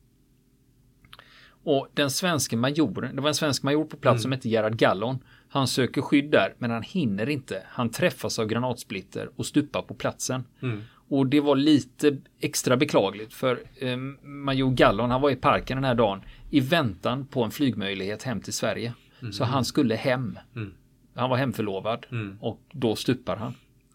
Och 1.64 1.88
den 1.94 2.11
svenska 2.11 2.56
majoren, 2.56 3.16
det 3.16 3.22
var 3.22 3.28
en 3.28 3.34
svensk 3.34 3.62
major 3.62 3.84
på 3.84 3.96
plats 3.96 4.14
mm. 4.14 4.22
som 4.22 4.32
hette 4.32 4.49
Gerhard 4.49 4.76
Gallon. 4.76 5.18
Han 5.49 5.68
söker 5.68 6.02
skydd 6.02 6.30
där, 6.30 6.54
men 6.58 6.70
han 6.70 6.82
hinner 6.82 7.28
inte. 7.28 7.62
Han 7.68 7.90
träffas 7.90 8.38
av 8.38 8.46
granatsplitter 8.46 9.30
och 9.37 9.46
stupar 9.46 9.82
på 9.82 9.94
platsen. 9.94 10.44
Mm. 10.62 10.82
Och 11.12 11.26
det 11.26 11.40
var 11.40 11.57
lite 11.57 12.16
extra 12.40 12.76
beklagligt 12.76 13.35
för 13.35 13.62
eh, 13.78 13.97
major 14.23 14.71
Gallon, 14.71 15.11
han 15.11 15.21
var 15.21 15.31
i 15.31 15.37
parken 15.37 15.76
den 15.76 15.85
här 15.85 15.95
dagen 15.95 16.21
i 16.50 16.61
väntan 16.61 17.26
på 17.26 17.42
en 17.45 17.50
flygmöjlighet 17.50 18.23
hem 18.23 18.40
till 18.40 18.52
Sverige. 18.52 18.95
Mm. 19.21 19.33
Så 19.33 19.45
han 19.45 19.64
skulle 19.64 19.95
hem. 19.95 20.38
Mm. 20.57 20.75
Han 21.14 21.31
var 21.31 21.37
hemförlovad 21.37 22.07
mm. 22.11 22.38
och 22.40 22.61
då 22.73 22.97
stupar 22.97 23.37
han. 23.37 23.54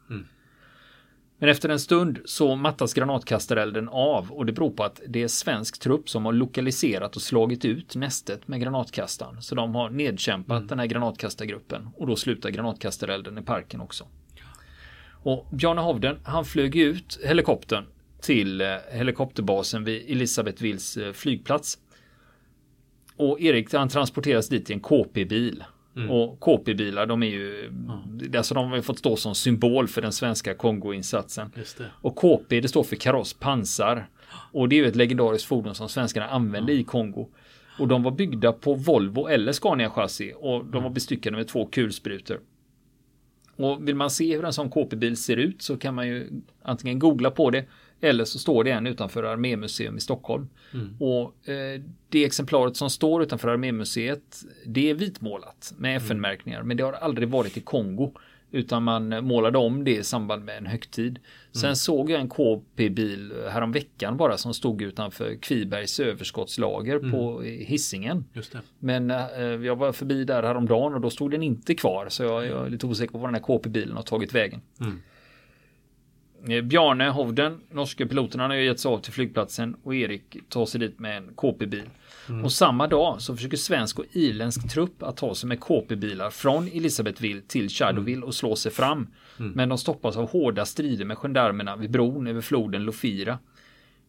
Mm. 0.10 0.26
Men 1.38 1.50
efter 1.50 1.70
en 1.70 1.80
stund 1.80 2.20
så 2.26 2.56
mattas 2.56 2.94
granatkastarelden 2.94 3.90
av 3.90 4.32
och 4.32 4.46
det 4.46 4.54
beror 4.54 4.72
på 4.72 4.84
att 4.84 5.02
det 5.08 5.24
är 5.24 5.28
svensk 5.28 5.80
trupp 5.80 6.10
som 6.10 6.26
har 6.26 6.34
lokaliserat 6.34 7.16
och 7.16 7.22
slagit 7.22 7.66
ut 7.66 7.96
nästet 7.96 8.48
med 8.48 8.62
granatkastaren. 8.62 9.42
Så 9.42 9.56
de 9.56 9.76
har 9.76 9.90
nedkämpat 9.90 10.58
mm. 10.58 10.68
den 10.68 10.80
här 10.80 10.86
granatkastargruppen 10.86 11.90
och 11.96 12.08
då 12.08 12.16
slutar 12.16 12.50
granatkastarelden 12.50 13.38
i 13.38 13.42
parken 13.42 13.82
också. 13.82 14.08
Och 15.28 15.48
Bjarne 15.52 15.82
Hovden, 15.82 16.20
han 16.24 16.46
flög 16.46 16.76
ut 16.76 17.20
helikoptern 17.24 17.84
till 18.22 18.62
eh, 18.62 18.68
helikopterbasen 18.92 19.84
vid 19.84 20.12
Elisabethvilles 20.12 20.98
eh, 20.98 21.14
flygplats. 21.14 21.78
Och 23.16 23.42
Erik 23.42 23.74
han 23.74 23.90
transporteras 23.90 24.50
dit 24.50 24.70
i 24.70 24.74
en 24.74 24.80
KP-bil. 24.80 25.64
Mm. 25.96 26.12
Och 26.12 26.40
KP-bilar 26.40 27.06
de 27.06 27.24
är 27.24 27.28
ju, 27.28 27.66
mm. 27.66 28.36
alltså 28.38 28.54
de 28.54 28.72
har 28.72 28.82
fått 28.82 29.00
stå 29.00 29.16
som 29.16 29.36
symbol 29.36 29.88
för 29.88 30.02
den 30.02 30.12
svenska 30.12 30.54
Kongo-insatsen. 30.54 31.52
Och 32.02 32.16
KP 32.16 32.62
det 32.62 32.68
står 32.68 32.84
för 32.84 32.96
kaross 32.96 33.34
pansar. 33.34 34.10
Och 34.52 34.70
det 34.70 34.76
är 34.76 34.78
ju 34.78 34.88
ett 34.88 34.96
legendariskt 34.96 35.48
fordon 35.48 35.76
som 35.76 35.90
svenskarna 35.90 36.28
använde 36.28 36.72
mm. 36.72 36.82
i 36.82 36.84
Kongo. 36.84 37.30
Och 37.80 37.88
de 37.88 38.04
var 38.04 38.12
byggda 38.12 38.52
på 38.52 38.74
Volvo 38.74 39.28
eller 39.28 39.52
Scania 39.52 39.90
chassi 39.90 40.34
och 40.36 40.66
de 40.66 40.72
var 40.72 40.80
mm. 40.80 40.94
bestyckade 40.94 41.38
med 41.38 41.48
två 41.48 41.66
kulsprutor. 41.66 42.40
Och 43.58 43.88
vill 43.88 43.96
man 43.96 44.10
se 44.10 44.36
hur 44.36 44.46
en 44.46 44.54
sån 44.54 44.70
KP-bil 44.70 45.18
ser 45.18 45.38
ut 45.38 45.62
så 45.62 45.78
kan 45.78 45.96
man 45.96 46.08
ju 46.08 46.30
antingen 46.62 47.00
googla 47.00 47.32
på 47.32 47.50
det 47.50 47.66
eller 48.02 48.26
så 48.26 48.40
står 48.40 48.64
det 48.64 48.72
en 48.72 48.88
utanför 48.88 49.24
Armémuseum 49.24 49.98
i 49.98 50.00
Stockholm. 50.00 50.48
Mm. 50.74 50.96
Och 51.00 51.50
eh, 51.50 51.82
det 52.10 52.26
exemplaret 52.26 52.78
som 52.78 52.90
står 52.90 53.24
utanför 53.24 53.48
Armémuseet 53.48 54.44
det 54.66 54.90
är 54.90 54.94
vitmålat 54.94 55.74
med 55.78 55.92
mm. 55.92 56.04
FN-märkningar 56.04 56.64
men 56.64 56.78
det 56.78 56.84
har 56.84 56.94
aldrig 56.94 57.30
varit 57.30 57.58
i 57.58 57.62
Kongo. 57.62 58.14
Utan 58.52 58.84
man 58.84 59.26
målade 59.26 59.58
om 59.58 59.84
det 59.84 59.98
i 59.98 60.04
samband 60.04 60.46
med 60.46 60.58
en 60.58 60.66
högtid. 60.66 61.20
Sen 61.52 61.64
mm. 61.64 61.76
såg 61.76 62.12
jag 62.12 62.22
en 62.22 62.30
KP-bil 62.30 63.34
häromveckan 63.52 64.18
bara 64.18 64.38
som 64.38 64.54
stod 64.54 64.82
utanför 64.82 65.36
Kvibergs 65.36 66.00
överskottslager 66.00 66.96
mm. 66.96 67.12
på 67.12 67.42
Hissingen. 67.42 68.26
Men 68.80 69.12
äh, 69.12 69.18
jag 69.42 69.76
var 69.76 69.92
förbi 69.92 70.24
där 70.24 70.44
häromdagen 70.44 70.94
och 70.94 71.02
då 71.02 71.10
stod 71.10 71.32
den 71.32 71.44
inte 71.44 71.76
kvar. 71.76 72.06
Så 72.10 72.24
jag, 72.24 72.46
jag 72.46 72.66
är 72.66 72.70
lite 72.70 72.86
osäker 72.86 73.12
på 73.12 73.18
var 73.18 73.28
den 73.28 73.36
här 73.36 73.42
KP-bilen 73.42 73.96
har 73.96 74.04
tagit 74.04 74.36
vägen. 74.36 74.62
Mm. 74.82 75.02
Eh, 76.48 76.62
Bjarne 76.62 77.10
Hovden, 77.10 77.62
norska 77.72 78.06
piloten, 78.06 78.40
han 78.40 78.50
har 78.50 78.58
gett 78.58 78.80
sig 78.80 78.90
av 78.90 79.00
till 79.00 79.14
flygplatsen 79.14 79.76
och 79.84 79.96
Erik 79.96 80.38
tar 80.50 80.66
sig 80.66 80.80
dit 80.80 81.00
med 81.00 81.18
en 81.18 81.34
KP-bil. 81.36 81.90
Mm. 82.30 82.46
Och 82.46 82.52
samma 82.52 82.88
dag 82.88 83.22
så 83.22 83.36
försöker 83.36 83.58
svensk 83.58 84.00
och 84.00 84.06
irländsk 84.12 84.70
trupp 84.70 85.04
att 85.04 85.18
ta 85.18 85.36
sig 85.36 85.48
med 85.50 85.60
KP-bilar 85.60 86.30
från 86.30 86.68
Elisabethville 86.68 87.42
till 87.48 87.70
Shadowville 87.70 88.26
och 88.26 88.36
slå 88.36 88.56
sig 88.56 88.72
fram. 88.72 89.08
Mm. 89.40 89.52
Men 89.52 89.70
de 89.70 89.78
stoppas 89.78 90.18
av 90.18 90.30
hårda 90.30 90.66
strider 90.66 91.06
med 91.06 91.18
gendarmerna 91.18 91.76
vid 91.76 91.92
bron 91.92 92.28
över 92.28 92.42
floden 92.42 92.84
Lofira. 92.84 93.40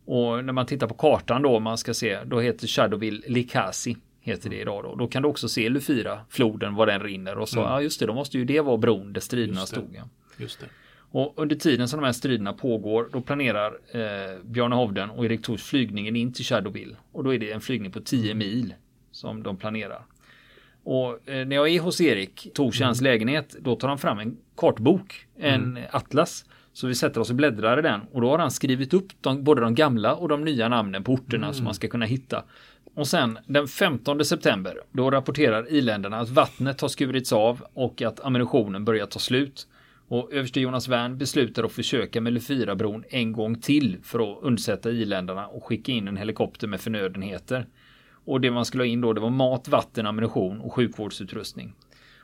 Och 0.05 0.45
när 0.45 0.53
man 0.53 0.67
tittar 0.67 0.87
på 0.87 0.95
kartan 0.95 1.43
då, 1.43 1.61
man 1.61 1.79
ska 1.79 1.95
se, 1.95 2.19
då 2.25 2.41
heter 2.41 2.67
Shadowville 2.67 3.23
Likasi. 3.27 3.97
Heter 4.21 4.51
det 4.51 4.61
idag 4.61 4.85
då. 4.85 4.95
Då 4.95 5.07
kan 5.07 5.23
du 5.23 5.29
också 5.29 5.49
se 5.49 5.69
Lufira, 5.69 6.21
floden, 6.29 6.75
var 6.75 6.87
den 6.87 7.01
rinner. 7.01 7.39
Och 7.39 7.49
så, 7.49 7.61
mm. 7.61 7.73
ja 7.73 7.83
just 7.83 8.01
det, 8.01 8.07
då 8.07 8.15
måste 8.15 8.39
ju 8.39 8.45
det 8.45 8.61
vara 8.61 8.77
bron 8.77 9.13
där 9.13 9.21
striderna 9.21 9.67
stod. 9.67 9.95
Ja. 9.97 10.09
Just 10.37 10.61
det. 10.61 10.67
Och 11.11 11.35
under 11.37 11.57
tiden 11.57 11.88
som 11.88 12.00
de 12.00 12.07
här 12.07 12.12
striderna 12.12 12.53
pågår, 12.53 13.09
då 13.12 13.21
planerar 13.21 13.79
eh, 13.93 14.43
Bjarne 14.45 14.75
Hovden 14.75 15.11
och 15.11 15.25
Erik 15.25 15.43
Tors 15.43 15.62
flygningen 15.62 16.17
in 16.17 16.33
till 16.33 16.45
Shadowville. 16.45 16.97
Och 17.12 17.25
då 17.25 17.35
är 17.35 17.38
det 17.38 17.53
en 17.53 17.61
flygning 17.61 17.93
på 17.93 18.00
10 18.00 18.35
mil 18.35 18.75
som 19.11 19.43
de 19.43 19.57
planerar. 19.57 20.03
Och 20.85 21.29
eh, 21.29 21.47
när 21.47 21.57
jag 21.57 21.69
är 21.69 21.81
hos 21.81 22.00
Erik 22.00 22.49
Tors 22.55 22.81
i 22.81 22.85
hans 22.85 23.00
mm. 23.00 23.12
lägenhet, 23.12 23.57
då 23.61 23.77
tar 23.77 23.88
han 23.88 23.99
fram 23.99 24.19
en 24.19 24.37
kartbok, 24.57 25.27
en 25.38 25.55
mm. 25.55 25.85
atlas. 25.91 26.45
Så 26.73 26.87
vi 26.87 26.95
sätter 26.95 27.21
oss 27.21 27.31
och 27.31 27.37
bläddrar 27.37 27.79
i 27.79 27.83
den 27.83 28.00
och 28.12 28.21
då 28.21 28.31
har 28.31 28.38
han 28.38 28.50
skrivit 28.50 28.95
upp 28.95 29.09
de, 29.21 29.45
både 29.45 29.61
de 29.61 29.75
gamla 29.75 30.15
och 30.15 30.29
de 30.29 30.45
nya 30.45 30.69
namnen 30.69 31.05
på 31.05 31.12
orterna 31.12 31.47
mm. 31.47 31.55
som 31.55 31.65
man 31.65 31.75
ska 31.75 31.88
kunna 31.88 32.07
hitta. 32.07 32.45
Och 32.95 33.07
sen 33.07 33.38
den 33.47 33.69
15 33.69 34.25
september, 34.25 34.81
då 34.93 35.11
rapporterar 35.11 35.73
iländerna 35.73 36.19
att 36.19 36.29
vattnet 36.29 36.81
har 36.81 36.88
skurits 36.88 37.33
av 37.33 37.62
och 37.75 38.03
att 38.03 38.21
ammunitionen 38.21 38.85
börjar 38.85 39.07
ta 39.07 39.19
slut. 39.19 39.67
Och 40.09 40.33
överste 40.33 40.61
Jonas 40.61 40.88
Wern 40.88 41.19
beslutar 41.19 41.65
att 41.65 41.73
försöka 41.73 42.21
med 42.21 42.33
Lufira-bron 42.33 43.05
en 43.09 43.33
gång 43.33 43.61
till 43.61 43.97
för 44.03 44.33
att 44.33 44.38
undsätta 44.43 44.91
iländarna 44.91 45.47
och 45.47 45.65
skicka 45.65 45.93
in 45.93 46.09
en 46.09 46.17
helikopter 46.17 46.67
med 46.67 46.81
förnödenheter. 46.81 47.67
Och 48.25 48.41
det 48.41 48.50
man 48.50 48.65
skulle 48.65 48.83
ha 48.83 48.87
in 48.88 49.00
då, 49.00 49.12
det 49.12 49.21
var 49.21 49.31
mat, 49.31 49.69
vatten, 49.69 50.07
ammunition 50.07 50.61
och 50.61 50.73
sjukvårdsutrustning. 50.73 51.75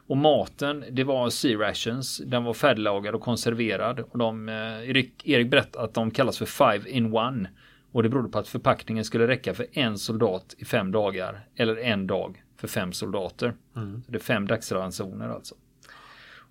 Och 0.06 0.16
maten, 0.16 0.84
det 0.90 1.04
var 1.04 1.30
Sea 1.30 1.58
Rations. 1.58 2.22
Den 2.26 2.44
var 2.44 2.54
färdiglagad 2.54 3.14
och 3.14 3.20
konserverad. 3.20 4.00
Och 4.00 4.18
de, 4.18 4.48
eh, 4.48 4.90
Erik, 4.90 5.26
Erik 5.26 5.50
berättade 5.50 5.84
att 5.84 5.94
de 5.94 6.10
kallas 6.10 6.38
för 6.38 6.46
Five 6.46 6.90
in 6.90 7.14
One. 7.14 7.50
Och 7.92 8.02
det 8.02 8.08
berodde 8.08 8.28
på 8.28 8.38
att 8.38 8.48
förpackningen 8.48 9.04
skulle 9.04 9.26
räcka 9.26 9.54
för 9.54 9.66
en 9.72 9.98
soldat 9.98 10.54
i 10.58 10.64
fem 10.64 10.92
dagar. 10.92 11.40
Eller 11.56 11.76
en 11.76 12.06
dag 12.06 12.42
för 12.56 12.68
fem 12.68 12.92
soldater. 12.92 13.54
Mm. 13.76 14.02
det 14.06 14.16
är 14.16 14.20
fem 14.20 14.46
dagsransoner 14.46 15.28
alltså. 15.28 15.54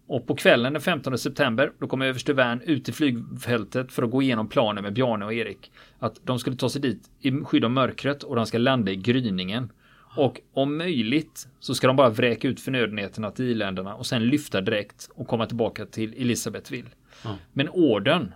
Och 0.08 0.28
på 0.28 0.36
kvällen 0.36 0.74
den 0.74 0.82
15 0.82 1.18
september 1.18 1.72
då 1.80 1.88
kom 1.88 2.02
överste 2.02 2.34
Wern 2.34 2.62
ut 2.62 2.86
till 2.86 2.94
flygfältet 2.94 3.92
för 3.92 4.04
att 4.04 4.12
gå 4.12 4.22
igenom 4.22 4.48
planen 4.48 4.84
med 4.84 4.94
Bjarne 4.94 5.26
och 5.26 5.34
Erik. 5.34 5.72
Att 6.00 6.20
de 6.24 6.40
skulle 6.40 6.56
ta 6.56 6.70
sig 6.70 6.82
dit 6.82 7.10
i 7.20 7.32
skydd 7.32 7.66
av 7.66 7.72
mörkret 7.72 8.24
och 8.24 8.36
de 8.36 8.46
ska 8.46 8.58
landa 8.58 8.92
i 8.92 8.96
gryningen. 8.96 9.72
Och 10.16 10.42
om 10.54 10.78
möjligt 10.78 11.48
så 11.60 11.76
ska 11.76 11.88
de 11.88 11.96
bara 11.96 12.10
vräka 12.10 12.48
ut 12.48 12.60
förnödenheterna 12.60 13.32
till 13.32 13.46
iländerna 13.46 13.96
och 13.96 14.06
sen 14.06 14.28
lyfta 14.28 14.62
direkt 14.62 15.10
och 15.16 15.28
komma 15.28 15.46
tillbaka 15.46 15.86
till 15.86 16.14
Elisabethville. 16.18 16.90
Mm. 17.26 17.38
Men 17.54 17.70
orden 17.70 18.34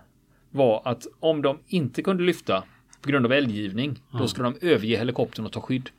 var 0.50 0.82
att 0.84 1.06
om 1.20 1.42
de 1.42 1.58
inte 1.66 2.02
kunde 2.02 2.22
lyfta 2.22 2.64
på 3.02 3.10
grund 3.10 3.26
av 3.26 3.32
eldgivning, 3.32 3.88
mm. 3.88 4.22
då 4.22 4.28
skulle 4.28 4.50
de 4.50 4.66
överge 4.66 4.96
helikoptern 4.96 5.46
och 5.46 5.52
ta 5.52 5.60
skydd. 5.60 5.90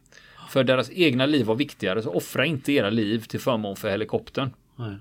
För 0.50 0.64
deras 0.64 0.92
egna 0.92 1.26
liv 1.26 1.46
var 1.46 1.56
viktigare, 1.56 2.02
så 2.02 2.14
offra 2.14 2.46
inte 2.46 2.72
era 2.74 2.90
liv 2.90 3.20
till 3.20 3.40
förmån 3.40 3.76
för 3.76 3.90
helikoptern. 3.90 4.50
Mm. 4.80 4.96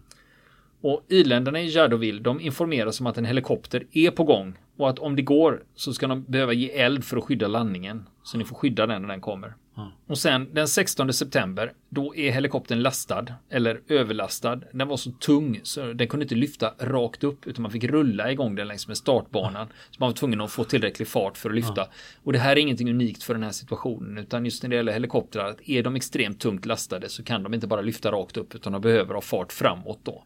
Och 0.80 1.04
iländerna 1.08 1.60
i 1.60 1.68
Jardoville 1.68 2.20
de 2.20 2.40
informeras 2.40 3.00
om 3.00 3.06
att 3.06 3.18
en 3.18 3.24
helikopter 3.24 3.86
är 3.92 4.10
på 4.10 4.24
gång 4.24 4.58
och 4.76 4.90
att 4.90 4.98
om 4.98 5.16
det 5.16 5.22
går 5.22 5.62
så 5.74 5.92
ska 5.92 6.06
de 6.06 6.22
behöva 6.22 6.52
ge 6.52 6.70
eld 6.70 7.04
för 7.04 7.16
att 7.16 7.24
skydda 7.24 7.48
landningen. 7.48 8.06
Så 8.22 8.38
ni 8.38 8.44
får 8.44 8.56
skydda 8.56 8.86
den 8.86 9.02
när 9.02 9.08
den 9.08 9.20
kommer. 9.20 9.54
Mm. 9.76 9.90
Och 10.06 10.18
sen 10.18 10.48
den 10.54 10.68
16 10.68 11.12
september, 11.12 11.72
då 11.88 12.16
är 12.16 12.30
helikoptern 12.30 12.82
lastad 12.82 13.26
eller 13.50 13.80
överlastad. 13.88 14.60
Den 14.72 14.88
var 14.88 14.96
så 14.96 15.10
tung 15.10 15.60
så 15.62 15.92
den 15.92 16.08
kunde 16.08 16.24
inte 16.24 16.34
lyfta 16.34 16.74
rakt 16.78 17.24
upp 17.24 17.46
utan 17.46 17.62
man 17.62 17.70
fick 17.70 17.84
rulla 17.84 18.32
igång 18.32 18.54
den 18.54 18.68
längs 18.68 18.88
med 18.88 18.96
startbanan. 18.96 19.62
Mm. 19.62 19.74
Så 19.90 19.96
man 19.98 20.08
var 20.08 20.16
tvungen 20.16 20.40
att 20.40 20.50
få 20.50 20.64
tillräcklig 20.64 21.08
fart 21.08 21.38
för 21.38 21.48
att 21.48 21.54
lyfta. 21.54 21.82
Mm. 21.82 21.92
Och 22.24 22.32
det 22.32 22.38
här 22.38 22.52
är 22.52 22.56
ingenting 22.56 22.90
unikt 22.90 23.22
för 23.22 23.34
den 23.34 23.42
här 23.42 23.50
situationen 23.50 24.18
utan 24.18 24.44
just 24.44 24.62
när 24.62 24.70
det 24.70 24.76
gäller 24.76 24.92
helikoptrar, 24.92 25.48
att 25.48 25.68
är 25.68 25.82
de 25.82 25.96
extremt 25.96 26.40
tungt 26.40 26.66
lastade 26.66 27.08
så 27.08 27.24
kan 27.24 27.42
de 27.42 27.54
inte 27.54 27.66
bara 27.66 27.80
lyfta 27.80 28.12
rakt 28.12 28.36
upp 28.36 28.54
utan 28.54 28.72
de 28.72 28.82
behöver 28.82 29.14
ha 29.14 29.20
fart 29.20 29.52
framåt 29.52 30.00
då. 30.02 30.24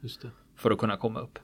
För 0.56 0.70
att 0.70 0.78
kunna 0.78 0.96
komma 0.96 1.20
upp. 1.20 1.38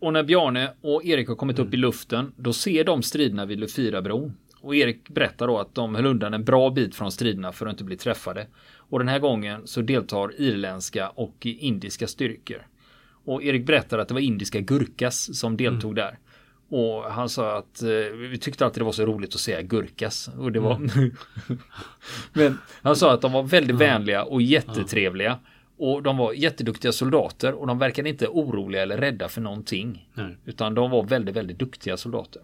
Och 0.00 0.12
när 0.12 0.22
Bjarne 0.22 0.72
och 0.80 1.04
Erik 1.04 1.28
har 1.28 1.34
kommit 1.34 1.58
upp 1.58 1.74
i 1.74 1.76
luften, 1.76 2.32
då 2.36 2.52
ser 2.52 2.84
de 2.84 3.02
striderna 3.02 3.46
vid 3.46 3.60
Lufirabron. 3.60 4.34
Och 4.60 4.76
Erik 4.76 5.08
berättar 5.08 5.46
då 5.46 5.58
att 5.58 5.74
de 5.74 5.94
höll 5.94 6.06
undan 6.06 6.34
en 6.34 6.44
bra 6.44 6.70
bit 6.70 6.94
från 6.94 7.12
striderna 7.12 7.52
för 7.52 7.66
att 7.66 7.72
inte 7.72 7.84
bli 7.84 7.96
träffade. 7.96 8.46
Och 8.76 8.98
den 8.98 9.08
här 9.08 9.18
gången 9.18 9.66
så 9.66 9.80
deltar 9.80 10.40
irländska 10.40 11.08
och 11.08 11.46
indiska 11.46 12.06
styrkor. 12.06 12.66
Och 13.24 13.42
Erik 13.42 13.66
berättar 13.66 13.98
att 13.98 14.08
det 14.08 14.14
var 14.14 14.20
indiska 14.20 14.60
Gurkas 14.60 15.38
som 15.38 15.56
deltog 15.56 15.98
mm. 15.98 16.04
där. 16.04 16.18
Och 16.70 17.02
han 17.04 17.28
sa 17.28 17.58
att 17.58 17.82
eh, 17.82 17.88
vi 18.30 18.38
tyckte 18.38 18.64
alltid 18.64 18.80
det 18.80 18.84
var 18.84 18.92
så 18.92 19.06
roligt 19.06 19.34
att 19.34 19.40
säga 19.40 19.62
Gurkas. 19.62 20.30
Och 20.38 20.52
det 20.52 20.60
var... 20.60 20.74
Mm. 20.74 21.16
Men 22.32 22.58
han 22.82 22.96
sa 22.96 23.12
att 23.12 23.20
de 23.20 23.32
var 23.32 23.42
väldigt 23.42 23.76
vänliga 23.76 24.24
och 24.24 24.42
jättetrevliga. 24.42 25.38
Och 25.78 26.02
de 26.02 26.16
var 26.16 26.32
jätteduktiga 26.32 26.92
soldater 26.92 27.52
och 27.54 27.66
de 27.66 27.78
verkade 27.78 28.08
inte 28.08 28.28
oroliga 28.28 28.82
eller 28.82 28.98
rädda 28.98 29.28
för 29.28 29.40
någonting. 29.40 30.08
Nej. 30.14 30.36
Utan 30.44 30.74
de 30.74 30.90
var 30.90 31.02
väldigt, 31.02 31.36
väldigt 31.36 31.58
duktiga 31.58 31.96
soldater. 31.96 32.42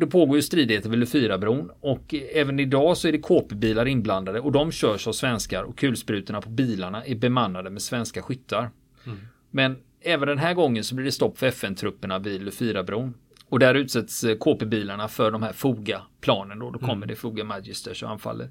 det 0.00 0.06
pågår 0.06 0.36
ju 0.36 0.42
stridigheter 0.42 0.90
vid 0.90 0.98
Lufyrabron 0.98 1.70
och 1.80 2.14
även 2.32 2.60
idag 2.60 2.96
så 2.96 3.08
är 3.08 3.12
det 3.12 3.18
KP-bilar 3.18 3.88
inblandade 3.88 4.40
och 4.40 4.52
de 4.52 4.72
körs 4.72 5.06
av 5.06 5.12
svenskar 5.12 5.62
och 5.62 5.78
kulsprutorna 5.78 6.40
på 6.40 6.50
bilarna 6.50 7.04
är 7.04 7.14
bemannade 7.14 7.70
med 7.70 7.82
svenska 7.82 8.22
skyttar. 8.22 8.70
Mm. 9.06 9.18
Men 9.50 9.76
även 10.00 10.28
den 10.28 10.38
här 10.38 10.54
gången 10.54 10.84
så 10.84 10.94
blir 10.94 11.04
det 11.04 11.12
stopp 11.12 11.38
för 11.38 11.46
FN-trupperna 11.46 12.18
vid 12.18 12.42
Lufyrabron. 12.42 13.14
Och 13.48 13.58
där 13.58 13.74
utsätts 13.74 14.24
eh, 14.24 14.36
KP-bilarna 14.36 15.08
för 15.08 15.30
de 15.30 15.42
här 15.42 15.52
FOGA-planen 15.52 16.58
då. 16.58 16.70
Då 16.70 16.78
kommer 16.78 16.92
mm. 16.92 17.08
det 17.08 17.16
FOGA 17.16 17.44
Magisters 17.44 18.02
och 18.02 18.10
anfaller. 18.10 18.50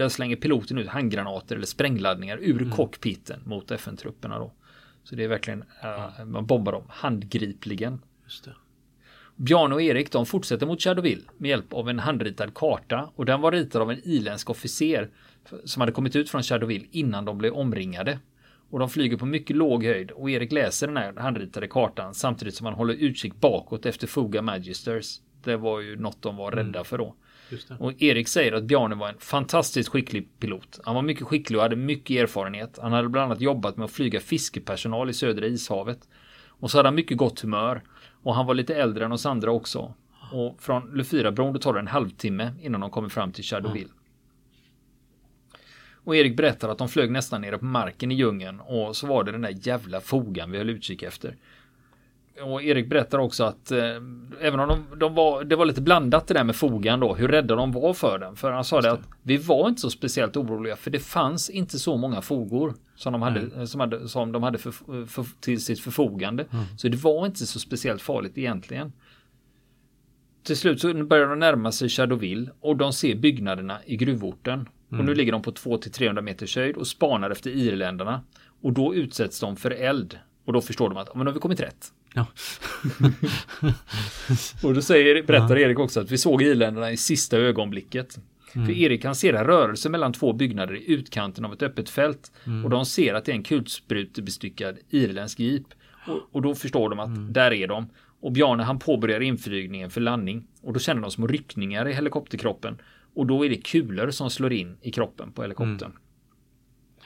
Där 0.00 0.08
slänger 0.08 0.36
piloten 0.36 0.78
ut 0.78 0.88
handgranater 0.88 1.56
eller 1.56 1.66
sprängladdningar 1.66 2.38
ur 2.38 2.62
mm. 2.62 2.70
cockpiten 2.70 3.42
mot 3.44 3.70
FN-trupperna 3.70 4.38
då. 4.38 4.52
Så 5.04 5.14
det 5.14 5.24
är 5.24 5.28
verkligen, 5.28 5.62
uh, 5.62 6.24
man 6.24 6.46
bombar 6.46 6.72
dem 6.72 6.84
handgripligen. 6.88 8.00
Just 8.24 8.44
det. 8.44 8.54
Bjarne 9.36 9.74
och 9.74 9.82
Erik 9.82 10.12
de 10.12 10.26
fortsätter 10.26 10.66
mot 10.66 10.82
Shadowville 10.82 11.22
med 11.38 11.48
hjälp 11.48 11.72
av 11.72 11.88
en 11.88 11.98
handritad 11.98 12.54
karta 12.54 13.10
och 13.14 13.24
den 13.24 13.40
var 13.40 13.52
ritad 13.52 13.82
av 13.82 13.90
en 13.90 14.00
irländsk 14.04 14.50
officer 14.50 15.10
som 15.64 15.80
hade 15.80 15.92
kommit 15.92 16.16
ut 16.16 16.30
från 16.30 16.42
Shadowville 16.42 16.86
innan 16.90 17.24
de 17.24 17.38
blev 17.38 17.52
omringade. 17.52 18.18
Och 18.70 18.78
de 18.78 18.90
flyger 18.90 19.16
på 19.16 19.26
mycket 19.26 19.56
låg 19.56 19.84
höjd 19.84 20.10
och 20.10 20.30
Erik 20.30 20.52
läser 20.52 20.86
den 20.86 20.96
här 20.96 21.12
handritade 21.16 21.68
kartan 21.68 22.14
samtidigt 22.14 22.54
som 22.54 22.66
han 22.66 22.74
håller 22.74 22.94
utkik 22.94 23.34
bakåt 23.34 23.86
efter 23.86 24.06
Fuga 24.06 24.42
Magisters. 24.42 25.20
Det 25.44 25.56
var 25.56 25.80
ju 25.80 25.96
något 25.96 26.22
de 26.22 26.36
var 26.36 26.50
rädda 26.50 26.84
för 26.84 26.98
då. 26.98 27.14
Och 27.78 28.02
Erik 28.02 28.28
säger 28.28 28.52
att 28.52 28.64
Bjarne 28.64 28.94
var 28.94 29.08
en 29.08 29.18
fantastiskt 29.18 29.88
skicklig 29.88 30.28
pilot. 30.38 30.80
Han 30.84 30.94
var 30.94 31.02
mycket 31.02 31.26
skicklig 31.26 31.56
och 31.56 31.62
hade 31.62 31.76
mycket 31.76 32.22
erfarenhet. 32.22 32.78
Han 32.82 32.92
hade 32.92 33.08
bland 33.08 33.24
annat 33.24 33.40
jobbat 33.40 33.76
med 33.76 33.84
att 33.84 33.90
flyga 33.90 34.20
fiskepersonal 34.20 35.10
i 35.10 35.12
södra 35.12 35.46
ishavet. 35.46 36.08
Och 36.46 36.70
så 36.70 36.78
hade 36.78 36.86
han 36.86 36.94
mycket 36.94 37.16
gott 37.16 37.40
humör. 37.40 37.82
Och 38.22 38.34
han 38.34 38.46
var 38.46 38.54
lite 38.54 38.74
äldre 38.74 39.04
än 39.04 39.12
oss 39.12 39.26
andra 39.26 39.50
också. 39.50 39.94
Och 40.32 40.62
från 40.62 40.90
Lufyrabron 40.94 41.58
tar 41.58 41.74
det 41.74 41.80
en 41.80 41.86
halvtimme 41.86 42.52
innan 42.60 42.80
de 42.80 42.90
kommer 42.90 43.08
fram 43.08 43.32
till 43.32 43.44
Shadowville. 43.44 43.90
Och 46.04 46.16
Erik 46.16 46.36
berättar 46.36 46.68
att 46.68 46.78
de 46.78 46.88
flög 46.88 47.10
nästan 47.10 47.40
nere 47.40 47.58
på 47.58 47.64
marken 47.64 48.12
i 48.12 48.14
djungeln 48.14 48.60
och 48.60 48.96
så 48.96 49.06
var 49.06 49.24
det 49.24 49.32
den 49.32 49.42
där 49.42 49.56
jävla 49.62 50.00
fogan 50.00 50.50
vi 50.50 50.58
höll 50.58 50.70
utkik 50.70 51.02
efter. 51.02 51.36
Och 52.44 52.62
Erik 52.62 52.88
berättar 52.88 53.18
också 53.18 53.44
att 53.44 53.70
eh, 53.70 53.78
även 54.40 54.60
om 54.60 54.68
de, 54.68 54.98
de, 54.98 55.14
var, 55.14 55.44
det 55.44 55.56
var 55.56 55.64
lite 55.64 55.80
blandat 55.80 56.26
det 56.26 56.34
där 56.34 56.44
med 56.44 56.56
fogan 56.56 57.00
då, 57.00 57.14
hur 57.14 57.28
rädda 57.28 57.54
de 57.54 57.72
var 57.72 57.94
för 57.94 58.18
den. 58.18 58.36
För 58.36 58.52
han 58.52 58.64
sa 58.64 58.80
det 58.80 58.92
att 58.92 59.08
vi 59.22 59.36
var 59.36 59.68
inte 59.68 59.80
så 59.80 59.90
speciellt 59.90 60.36
oroliga 60.36 60.76
för 60.76 60.90
det 60.90 60.98
fanns 60.98 61.50
inte 61.50 61.78
så 61.78 61.96
många 61.96 62.22
fogor 62.22 62.74
som 62.96 63.12
de 63.12 63.22
hade, 63.22 63.66
som 63.66 63.80
hade, 63.80 64.08
som 64.08 64.32
de 64.32 64.42
hade 64.42 64.58
för, 64.58 64.70
för, 65.06 65.40
till 65.40 65.64
sitt 65.64 65.80
förfogande. 65.80 66.46
Mm. 66.52 66.64
Så 66.76 66.88
det 66.88 66.96
var 66.96 67.26
inte 67.26 67.46
så 67.46 67.58
speciellt 67.58 68.02
farligt 68.02 68.38
egentligen. 68.38 68.92
Till 70.42 70.56
slut 70.56 70.80
så 70.80 71.04
börjar 71.04 71.28
de 71.28 71.38
närma 71.38 71.72
sig 71.72 71.88
Shadowville 71.88 72.50
och 72.60 72.76
de 72.76 72.92
ser 72.92 73.14
byggnaderna 73.14 73.78
i 73.86 73.96
gruvorten. 73.96 74.68
Mm. 74.90 75.00
Och 75.00 75.06
nu 75.06 75.14
ligger 75.14 75.32
de 75.32 75.42
på 75.42 75.50
200-300 75.50 76.20
meters 76.20 76.56
höjd 76.56 76.76
och 76.76 76.86
spanar 76.86 77.30
efter 77.30 77.50
irländarna. 77.50 78.22
Och 78.62 78.72
då 78.72 78.94
utsätts 78.94 79.40
de 79.40 79.56
för 79.56 79.70
eld. 79.70 80.18
Och 80.44 80.52
då 80.52 80.60
förstår 80.60 80.88
de 80.88 80.98
att 80.98 81.14
men 81.14 81.24
då 81.24 81.30
har 81.30 81.34
vi 81.34 81.40
kommit 81.40 81.60
rätt. 81.60 81.92
Ja. 82.14 82.26
och 84.62 84.74
då 84.74 84.82
säger, 84.82 85.22
berättar 85.22 85.58
Erik 85.58 85.78
också 85.78 86.00
att 86.00 86.10
vi 86.10 86.18
såg 86.18 86.42
irländarna 86.42 86.92
i 86.92 86.96
sista 86.96 87.36
ögonblicket. 87.38 88.18
Mm. 88.54 88.66
För 88.66 88.74
Erik 88.74 89.02
kan 89.02 89.14
se 89.14 89.28
en 89.28 89.44
rörelse 89.44 89.88
mellan 89.88 90.12
två 90.12 90.32
byggnader 90.32 90.74
i 90.76 90.92
utkanten 90.92 91.44
av 91.44 91.52
ett 91.52 91.62
öppet 91.62 91.90
fält. 91.90 92.32
Mm. 92.46 92.64
Och 92.64 92.70
de 92.70 92.86
ser 92.86 93.14
att 93.14 93.24
det 93.24 93.32
är 93.32 93.36
en 93.36 93.42
kulsprutebestyckad 93.42 94.78
irländsk 94.90 95.40
jeep. 95.40 95.66
Och, 96.06 96.20
och, 96.32 96.42
då 96.42 96.54
förstår 96.54 96.90
de 96.90 96.98
att 96.98 97.06
mm. 97.06 97.32
där 97.32 97.52
är 97.52 97.68
de. 97.68 97.90
Och 98.20 98.32
Bjarne 98.32 98.62
han 98.62 98.78
påbörjar 98.78 99.20
inflygningen 99.20 99.90
för 99.90 100.00
landning. 100.00 100.46
Och 100.62 100.72
då 100.72 100.80
känner 100.80 101.02
de 101.02 101.10
små 101.10 101.26
ryckningar 101.26 101.88
i 101.88 101.92
helikopterkroppen. 101.92 102.78
Och 103.14 103.26
då 103.26 103.44
är 103.44 103.48
det 103.50 103.56
kulor 103.56 104.10
som 104.10 104.30
slår 104.30 104.52
in 104.52 104.78
i 104.82 104.90
kroppen 104.90 105.32
på 105.32 105.42
helikoptern. 105.42 105.90
Mm. 105.90 106.02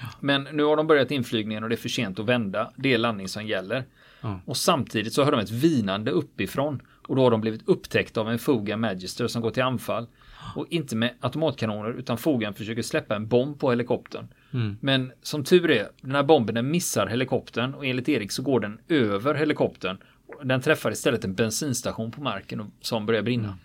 Ja. 0.00 0.06
Men 0.20 0.48
nu 0.52 0.62
har 0.62 0.76
de 0.76 0.86
börjat 0.86 1.10
inflygningen 1.10 1.62
och 1.62 1.68
det 1.68 1.74
är 1.74 1.76
för 1.76 1.88
sent 1.88 2.18
att 2.18 2.26
vända. 2.26 2.72
Det 2.76 2.92
är 2.92 2.98
landning 2.98 3.28
som 3.28 3.46
gäller. 3.46 3.84
Ja. 4.24 4.40
Och 4.44 4.56
samtidigt 4.56 5.12
så 5.12 5.24
hör 5.24 5.30
de 5.30 5.40
ett 5.40 5.50
vinande 5.50 6.10
uppifrån. 6.10 6.82
Och 7.06 7.16
då 7.16 7.22
har 7.22 7.30
de 7.30 7.40
blivit 7.40 7.68
upptäckta 7.68 8.20
av 8.20 8.30
en 8.30 8.38
Foga 8.38 8.76
Magister 8.76 9.26
som 9.26 9.42
går 9.42 9.50
till 9.50 9.62
anfall. 9.62 10.06
Och 10.54 10.66
inte 10.70 10.96
med 10.96 11.14
automatkanoner 11.20 11.90
utan 11.90 12.18
Fogan 12.18 12.54
försöker 12.54 12.82
släppa 12.82 13.16
en 13.16 13.28
bomb 13.28 13.60
på 13.60 13.70
helikoptern. 13.70 14.28
Mm. 14.52 14.76
Men 14.80 15.12
som 15.22 15.44
tur 15.44 15.70
är, 15.70 15.88
den 16.00 16.14
här 16.14 16.22
bomben 16.22 16.54
den 16.54 16.70
missar 16.70 17.06
helikoptern 17.06 17.74
och 17.74 17.86
enligt 17.86 18.08
Erik 18.08 18.32
så 18.32 18.42
går 18.42 18.60
den 18.60 18.78
över 18.88 19.34
helikoptern. 19.34 19.96
Den 20.42 20.60
träffar 20.60 20.90
istället 20.90 21.24
en 21.24 21.34
bensinstation 21.34 22.10
på 22.10 22.22
marken 22.22 22.72
som 22.80 23.06
börjar 23.06 23.22
brinna. 23.22 23.48
Mm. 23.48 23.58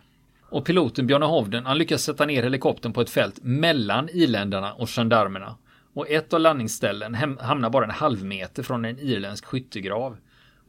Och 0.49 0.65
piloten 0.65 1.07
Björn 1.07 1.21
Hovden 1.21 1.65
han 1.65 1.77
lyckas 1.77 2.03
sätta 2.03 2.25
ner 2.25 2.43
helikoptern 2.43 2.93
på 2.93 3.01
ett 3.01 3.09
fält 3.09 3.39
mellan 3.43 4.09
iländarna 4.09 4.73
och 4.73 4.89
gendarmerna. 4.89 5.55
Och 5.93 6.09
ett 6.09 6.33
av 6.33 6.39
landningsställen 6.39 7.15
hamnar 7.39 7.69
bara 7.69 7.85
en 7.85 7.91
halv 7.91 8.23
meter 8.25 8.63
från 8.63 8.85
en 8.85 8.99
irländsk 8.99 9.45
skyttegrav. 9.45 10.17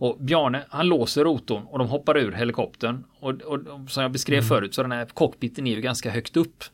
Och 0.01 0.17
Bjarne, 0.21 0.65
han 0.69 0.89
låser 0.89 1.25
rotorn 1.25 1.63
och 1.67 1.79
de 1.79 1.89
hoppar 1.89 2.19
ur 2.19 2.33
helikoptern. 2.33 3.05
Och, 3.19 3.31
och, 3.31 3.61
som 3.89 4.03
jag 4.03 4.13
beskrev 4.13 4.39
mm. 4.39 4.49
förut 4.49 4.75
så 4.75 4.83
den 4.83 4.93
här 4.93 5.05
cockpiten 5.05 5.67
är 5.67 5.75
ju 5.75 5.81
ganska 5.81 6.11
högt 6.11 6.37
upp. 6.37 6.65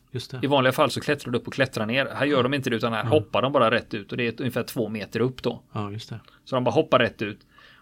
I 0.41 0.47
vanliga 0.47 0.73
fall 0.73 0.91
så 0.91 1.01
klättrar 1.01 1.31
du 1.31 1.37
upp 1.37 1.47
och 1.47 1.53
klättrar 1.53 1.85
ner. 1.85 2.09
Här 2.15 2.25
gör 2.25 2.43
de 2.43 2.53
inte 2.53 2.69
det 2.69 2.75
utan 2.75 2.93
här 2.93 3.01
mm. 3.01 3.11
hoppar 3.11 3.41
de 3.41 3.51
bara 3.51 3.71
rätt 3.71 3.93
ut 3.93 4.11
och 4.11 4.17
det 4.17 4.27
är 4.27 4.33
ungefär 4.41 4.63
två 4.63 4.89
meter 4.89 5.19
upp 5.19 5.43
då. 5.43 5.61
Ja, 5.73 5.91
just 5.91 6.09
det. 6.09 6.19
Så 6.45 6.55
de 6.55 6.63
bara 6.63 6.71
hoppar 6.71 6.99
rätt 6.99 7.21
ut. 7.21 7.39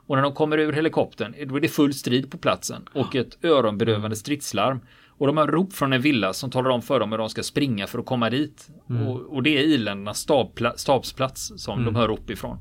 Och 0.07 0.15
när 0.15 0.23
de 0.23 0.33
kommer 0.33 0.57
ur 0.57 0.73
helikoptern 0.73 1.35
då 1.47 1.55
är 1.55 1.61
det 1.61 1.67
full 1.67 1.93
strid 1.93 2.31
på 2.31 2.37
platsen 2.37 2.85
och 2.93 3.15
ett 3.15 3.45
öronberövande 3.45 4.05
mm. 4.05 4.15
stridslarm. 4.15 4.79
Och 5.17 5.27
de 5.27 5.37
har 5.37 5.47
rop 5.47 5.73
från 5.73 5.93
en 5.93 6.01
villa 6.01 6.33
som 6.33 6.51
talar 6.51 6.69
om 6.69 6.81
för 6.81 6.99
dem 6.99 7.11
hur 7.11 7.17
de 7.17 7.29
ska 7.29 7.43
springa 7.43 7.87
för 7.87 7.99
att 7.99 8.05
komma 8.05 8.29
dit. 8.29 8.69
Mm. 8.89 9.07
Och, 9.07 9.35
och, 9.35 9.43
det 9.43 9.57
är 9.57 9.63
iländernas 9.63 10.27
stabsplats 10.75 11.51
som 11.55 11.79
mm. 11.79 11.93
de 11.93 11.99
hör 11.99 12.07
rop 12.07 12.29
ifrån. 12.29 12.57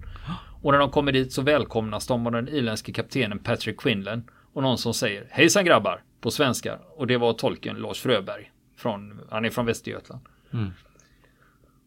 Och 0.65 0.73
när 0.73 0.79
de 0.79 0.91
kommer 0.91 1.13
dit 1.13 1.33
så 1.33 1.43
välkomnas 1.43 2.07
de 2.07 2.27
av 2.27 2.33
den 2.33 2.49
irländske 2.49 2.93
kaptenen 2.93 3.39
Patrick 3.39 3.81
Quinlan 3.81 4.23
och 4.53 4.63
någon 4.63 4.79
som 4.79 4.95
säger 4.95 5.27
hejsan 5.31 5.65
grabbar 5.65 6.03
på 6.21 6.31
svenska 6.31 6.79
och 6.97 7.07
det 7.07 7.17
var 7.17 7.33
tolken 7.33 7.77
Lars 7.77 8.01
Fröberg. 8.01 8.53
Från, 8.77 9.21
han 9.31 9.45
är 9.45 9.51
från 9.51 9.67
Västergötland. 9.67 10.23
Mm. 10.53 10.71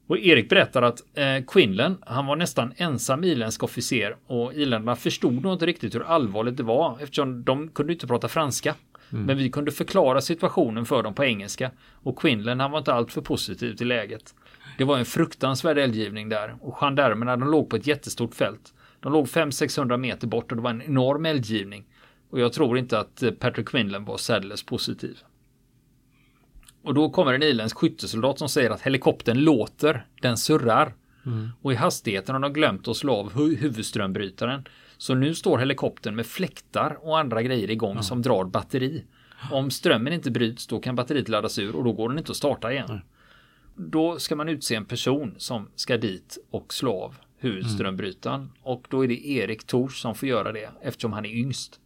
Och 0.07 0.17
Erik 0.17 0.49
berättar 0.49 0.81
att 0.81 1.17
eh, 1.17 1.43
Quinlan, 1.47 1.97
han 2.01 2.25
var 2.25 2.35
nästan 2.35 2.73
ensam 2.77 3.23
irländsk 3.23 3.63
officer 3.63 4.15
och 4.27 4.53
irländarna 4.53 4.95
förstod 4.95 5.43
nog 5.43 5.53
inte 5.53 5.65
riktigt 5.65 5.95
hur 5.95 6.03
allvarligt 6.03 6.57
det 6.57 6.63
var 6.63 6.97
eftersom 7.01 7.43
de 7.43 7.69
kunde 7.69 7.93
inte 7.93 8.07
prata 8.07 8.27
franska. 8.27 8.75
Mm. 9.11 9.25
Men 9.25 9.37
vi 9.37 9.49
kunde 9.49 9.71
förklara 9.71 10.21
situationen 10.21 10.85
för 10.85 11.03
dem 11.03 11.13
på 11.13 11.25
engelska 11.25 11.71
och 12.03 12.19
Quinlan 12.19 12.59
han 12.59 12.71
var 12.71 12.79
inte 12.79 12.93
alltför 12.93 13.21
positiv 13.21 13.75
till 13.75 13.87
läget. 13.87 14.35
Det 14.77 14.83
var 14.83 14.97
en 14.97 15.05
fruktansvärd 15.05 15.77
eldgivning 15.77 16.29
där 16.29 16.55
och 16.61 16.77
gendarmerna 16.77 17.37
de 17.37 17.51
låg 17.51 17.69
på 17.69 17.75
ett 17.75 17.87
jättestort 17.87 18.35
fält. 18.35 18.73
De 18.99 19.13
låg 19.13 19.27
500-600 19.27 19.97
meter 19.97 20.27
bort 20.27 20.51
och 20.51 20.57
det 20.57 20.63
var 20.63 20.69
en 20.69 20.81
enorm 20.81 21.25
eldgivning. 21.25 21.85
Och 22.29 22.39
jag 22.39 22.53
tror 22.53 22.77
inte 22.77 22.99
att 22.99 23.23
eh, 23.23 23.31
Patrick 23.31 23.67
Quinlan 23.67 24.05
var 24.05 24.17
särdeles 24.17 24.65
positiv. 24.65 25.17
Och 26.83 26.93
då 26.93 27.09
kommer 27.09 27.33
en 27.33 27.43
irländsk 27.43 27.77
skyttesoldat 27.77 28.39
som 28.39 28.49
säger 28.49 28.69
att 28.69 28.81
helikoptern 28.81 29.37
låter, 29.37 30.05
den 30.21 30.37
surrar. 30.37 30.93
Mm. 31.25 31.49
Och 31.61 31.73
i 31.73 31.75
hastigheten 31.75 32.35
har 32.35 32.39
de 32.39 32.53
glömt 32.53 32.87
att 32.87 32.97
slå 32.97 33.13
av 33.13 33.33
huvudströmbrytaren. 33.33 34.67
Så 34.97 35.15
nu 35.15 35.35
står 35.35 35.57
helikoptern 35.57 36.15
med 36.15 36.25
fläktar 36.25 36.97
och 37.01 37.19
andra 37.19 37.41
grejer 37.41 37.71
igång 37.71 37.91
mm. 37.91 38.03
som 38.03 38.21
drar 38.21 38.45
batteri. 38.45 39.03
Om 39.51 39.71
strömmen 39.71 40.13
inte 40.13 40.31
bryts 40.31 40.67
då 40.67 40.79
kan 40.79 40.95
batteriet 40.95 41.29
laddas 41.29 41.59
ur 41.59 41.75
och 41.75 41.83
då 41.83 41.91
går 41.91 42.09
den 42.09 42.17
inte 42.17 42.31
att 42.31 42.37
starta 42.37 42.71
igen. 42.71 42.89
Mm 42.89 43.01
då 43.77 44.19
ska 44.19 44.35
man 44.35 44.49
utse 44.49 44.75
en 44.75 44.85
person 44.85 45.35
som 45.37 45.67
ska 45.75 45.97
dit 45.97 46.37
och 46.51 46.73
slå 46.73 47.03
av 47.03 47.15
huvudströmbrytaren. 47.37 48.39
Mm. 48.39 48.51
Och 48.61 48.85
då 48.89 49.03
är 49.03 49.07
det 49.07 49.27
Erik 49.27 49.63
Tors 49.63 50.01
som 50.01 50.15
får 50.15 50.29
göra 50.29 50.51
det 50.51 50.69
eftersom 50.81 51.13
han 51.13 51.25
är 51.25 51.29
yngst. 51.29 51.79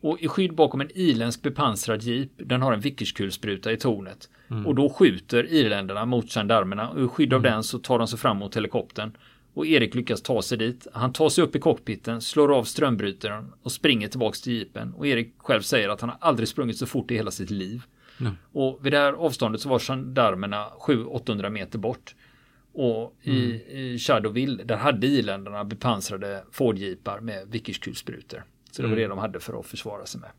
Och 0.00 0.20
i 0.20 0.28
skydd 0.28 0.54
bakom 0.54 0.80
en 0.80 0.90
irländsk 0.94 1.42
bepansrad 1.42 2.02
jeep, 2.02 2.30
den 2.36 2.62
har 2.62 2.72
en 2.72 2.80
vickerskulspruta 2.80 3.72
i 3.72 3.76
tornet. 3.76 4.28
Mm. 4.50 4.66
Och 4.66 4.74
då 4.74 4.88
skjuter 4.88 5.52
irländarna 5.52 6.06
mot 6.06 6.32
gendarmerna 6.32 6.88
och 6.88 7.04
i 7.04 7.08
skydd 7.08 7.32
av 7.32 7.40
mm. 7.40 7.52
den 7.52 7.62
så 7.62 7.78
tar 7.78 7.98
de 7.98 8.08
sig 8.08 8.18
fram 8.18 8.36
mot 8.36 8.56
helikoptern. 8.56 9.16
Och 9.58 9.66
Erik 9.66 9.94
lyckas 9.94 10.22
ta 10.22 10.42
sig 10.42 10.58
dit. 10.58 10.86
Han 10.92 11.12
tar 11.12 11.28
sig 11.28 11.44
upp 11.44 11.56
i 11.56 11.58
cockpiten, 11.58 12.20
slår 12.20 12.54
av 12.54 12.64
strömbrytaren 12.64 13.52
och 13.62 13.72
springer 13.72 14.08
tillbaks 14.08 14.40
till 14.40 14.52
jeepen. 14.52 14.94
Och 14.94 15.06
Erik 15.06 15.34
själv 15.38 15.62
säger 15.62 15.88
att 15.88 16.00
han 16.00 16.10
har 16.10 16.18
aldrig 16.20 16.48
sprungit 16.48 16.78
så 16.78 16.86
fort 16.86 17.10
i 17.10 17.14
hela 17.14 17.30
sitt 17.30 17.50
liv. 17.50 17.82
Nej. 18.18 18.32
Och 18.52 18.78
vid 18.82 18.92
det 18.92 18.98
här 18.98 19.12
avståndet 19.12 19.60
så 19.60 19.68
var 19.68 19.78
gendarmerna 19.78 20.66
700-800 20.80 21.50
meter 21.50 21.78
bort. 21.78 22.14
Och 22.72 23.16
i, 23.22 23.30
mm. 23.30 23.78
i 23.78 23.98
Shadowville, 23.98 24.64
där 24.64 24.76
hade 24.76 25.06
iländarna 25.06 25.64
bepansrade 25.64 26.44
Fordjeepar 26.52 27.20
med 27.20 27.48
vickerskulsprutor. 27.48 28.44
Så 28.70 28.82
det 28.82 28.88
var 28.88 28.96
mm. 28.96 29.02
det 29.02 29.08
de 29.08 29.18
hade 29.18 29.40
för 29.40 29.60
att 29.60 29.66
försvara 29.66 30.06
sig 30.06 30.20
med. 30.20 30.30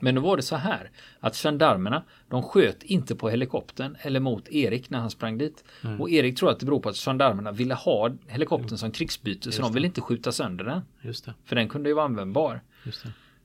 Men 0.00 0.14
nu 0.14 0.20
var 0.20 0.36
det 0.36 0.42
så 0.42 0.56
här 0.56 0.90
att 1.20 1.36
gendarmerna 1.36 2.02
de 2.28 2.42
sköt 2.42 2.82
inte 2.82 3.16
på 3.16 3.28
helikoptern 3.28 3.96
eller 4.00 4.20
mot 4.20 4.48
Erik 4.48 4.90
när 4.90 4.98
han 4.98 5.10
sprang 5.10 5.38
dit. 5.38 5.64
Mm. 5.84 6.00
Och 6.00 6.10
Erik 6.10 6.38
tror 6.38 6.50
att 6.50 6.60
det 6.60 6.66
beror 6.66 6.80
på 6.80 6.88
att 6.88 6.96
gendarmerna 6.96 7.52
ville 7.52 7.74
ha 7.74 8.10
helikoptern 8.26 8.78
som 8.78 8.90
krigsbyte 8.90 9.52
så 9.52 9.62
de 9.62 9.72
ville 9.72 9.86
inte 9.86 10.00
skjuta 10.00 10.32
sönder 10.32 10.64
den. 10.64 10.80
För 11.44 11.56
den 11.56 11.68
kunde 11.68 11.88
ju 11.88 11.94
vara 11.94 12.04
användbar. 12.04 12.60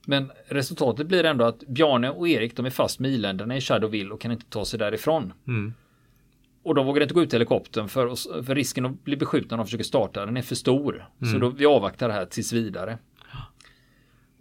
Men 0.05 0.31
resultatet 0.47 1.07
blir 1.07 1.23
ändå 1.23 1.45
att 1.45 1.59
Bjarne 1.59 2.09
och 2.09 2.27
Erik 2.27 2.55
de 2.55 2.65
är 2.65 2.69
fast 2.69 2.99
med 2.99 3.11
iländerna 3.11 3.57
i 3.57 3.61
Shadowville 3.61 4.13
och 4.13 4.21
kan 4.21 4.31
inte 4.31 4.45
ta 4.45 4.65
sig 4.65 4.79
därifrån. 4.79 5.33
Mm. 5.47 5.73
Och 6.63 6.75
de 6.75 6.85
vågar 6.85 7.01
inte 7.01 7.13
gå 7.13 7.23
ut 7.23 7.33
i 7.33 7.35
helikoptern 7.35 7.87
för, 7.87 8.15
för 8.43 8.55
risken 8.55 8.85
att 8.85 9.03
bli 9.03 9.17
beskjutna 9.17 9.57
när 9.57 9.63
de 9.63 9.67
försöker 9.67 9.83
starta 9.83 10.25
den 10.25 10.37
är 10.37 10.41
för 10.41 10.55
stor. 10.55 11.05
Så 11.31 11.37
då, 11.37 11.49
vi 11.49 11.65
avvaktar 11.65 12.07
det 12.07 12.13
här 12.13 12.25
tills 12.25 12.53
vidare. 12.53 12.97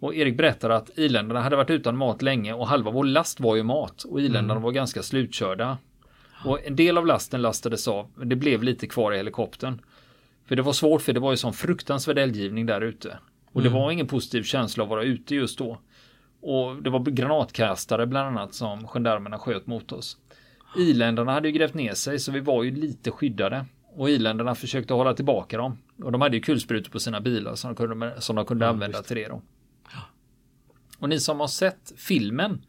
Och 0.03 0.15
Erik 0.15 0.37
berättar 0.37 0.69
att 0.69 0.89
iländarna 0.95 1.41
hade 1.41 1.55
varit 1.55 1.69
utan 1.69 1.97
mat 1.97 2.21
länge 2.21 2.53
och 2.53 2.67
halva 2.67 2.91
vår 2.91 3.03
last 3.03 3.39
var 3.39 3.55
ju 3.55 3.63
mat 3.63 4.03
och 4.03 4.21
iländarna 4.21 4.59
var 4.59 4.71
ganska 4.71 5.03
slutkörda. 5.03 5.77
Och 6.45 6.59
en 6.65 6.75
del 6.75 6.97
av 6.97 7.05
lasten 7.05 7.41
lastades 7.41 7.87
av, 7.87 8.09
men 8.15 8.29
det 8.29 8.35
blev 8.35 8.63
lite 8.63 8.87
kvar 8.87 9.13
i 9.13 9.17
helikoptern. 9.17 9.81
För 10.45 10.55
det 10.55 10.61
var 10.61 10.73
svårt 10.73 11.01
för 11.01 11.13
det 11.13 11.19
var 11.19 11.31
ju 11.31 11.37
sån 11.37 11.53
fruktansvärd 11.53 12.17
eldgivning 12.17 12.65
där 12.65 12.81
ute. 12.81 13.17
Och 13.51 13.61
det 13.61 13.69
var 13.69 13.91
ingen 13.91 14.07
positiv 14.07 14.43
känsla 14.43 14.83
att 14.83 14.89
vara 14.89 15.03
ute 15.03 15.35
just 15.35 15.57
då. 15.57 15.77
Och 16.41 16.83
det 16.83 16.89
var 16.89 16.99
granatkastare 16.99 18.05
bland 18.05 18.27
annat 18.27 18.53
som 18.53 18.87
gendarmerna 18.87 19.39
sköt 19.39 19.67
mot 19.67 19.91
oss. 19.91 20.17
Iländarna 20.77 21.33
hade 21.33 21.47
ju 21.47 21.53
grävt 21.53 21.73
ner 21.73 21.93
sig 21.93 22.19
så 22.19 22.31
vi 22.31 22.39
var 22.39 22.63
ju 22.63 22.71
lite 22.71 23.11
skyddade. 23.11 23.65
Och 23.95 24.09
iländarna 24.09 24.55
försökte 24.55 24.93
hålla 24.93 25.13
tillbaka 25.13 25.57
dem. 25.57 25.77
Och 26.03 26.11
de 26.11 26.21
hade 26.21 26.37
ju 26.37 26.41
kulsprutor 26.41 26.91
på 26.91 26.99
sina 26.99 27.21
bilar 27.21 27.55
som 27.55 27.73
de 27.73 27.75
kunde, 27.75 28.21
som 28.21 28.35
de 28.35 28.45
kunde 28.45 28.67
använda 28.67 29.01
till 29.01 29.15
det 29.15 29.27
då. 29.27 29.41
Och 31.03 31.09
ni 31.09 31.19
som 31.19 31.39
har 31.39 31.47
sett 31.47 31.93
filmen 31.97 32.61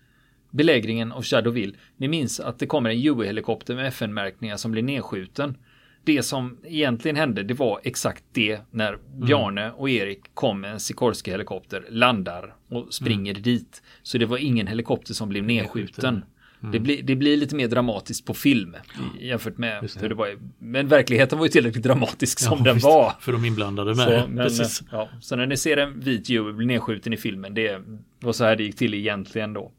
Belägringen 0.51 1.13
av 1.13 1.23
Shadowville, 1.23 1.73
ni 1.97 2.09
minns 2.09 2.41
att 2.41 2.59
det 2.59 2.67
kommer 2.67 2.91
en 2.91 2.97
Huey-helikopter 3.01 3.75
med 3.75 3.87
FN-märkningar 3.87 4.57
som 4.57 4.73
blir 4.73 4.83
nedskjuten. 4.83 5.57
Det 6.05 6.23
som 6.23 6.59
egentligen 6.65 7.17
hände, 7.17 7.43
det 7.43 7.55
var 7.55 7.81
exakt 7.85 8.25
det 8.33 8.61
när 8.71 8.99
Bjarne 9.27 9.71
och 9.71 9.91
Erik 9.91 10.21
kom 10.35 10.61
med 10.61 10.73
en 10.73 10.81
Sikorsky-helikopter, 10.81 11.87
landar 11.91 12.55
och 12.69 12.95
springer 12.95 13.35
dit. 13.35 13.83
Så 14.03 14.19
det 14.19 14.27
var 14.27 14.39
ingen 14.39 14.67
helikopter 14.67 15.15
som 15.15 15.29
blev 15.29 15.45
nedskjuten. 15.45 16.25
Det, 16.73 16.81
blir, 16.81 17.03
det 17.03 17.17
blir 17.17 17.37
lite 17.37 17.57
mer 17.57 17.69
dramatiskt 17.69 18.27
på 18.27 18.35
film 18.35 18.77
jämfört 19.21 19.59
med 19.59 19.83
det. 19.83 20.01
hur 20.01 20.09
det 20.09 20.15
var. 20.15 20.39
Men 20.59 20.89
verkligheten 20.89 21.39
var 21.39 21.47
ju 21.47 21.51
tillräckligt 21.51 21.85
dramatisk 21.85 22.39
som 22.39 22.59
Ja, 22.59 22.65
den 22.65 22.75
visst, 22.75 22.85
var. 22.87 23.13
För 23.21 23.33
de 23.33 23.45
inblandade 23.45 23.95
Så, 23.95 24.11
med. 24.11 24.31
men, 24.31 24.45
Precis. 24.45 24.83
ja, 24.91 25.09
så 25.21 25.37
när 25.37 25.47
ni 25.47 25.57
ser 25.57 25.77
en 25.77 26.01
vit 26.01 26.31
Huey 26.31 26.53
bli 26.53 26.67
nedskjuten 26.67 27.13
i 27.13 27.17
filmen, 27.17 27.55
det 27.55 27.81
var 28.25 28.33
så 28.33 28.45
här 28.45 28.57
det 28.57 28.63
gick 28.63 28.77
till 28.77 28.95
egentligen 28.95 29.53
då. 29.53 29.73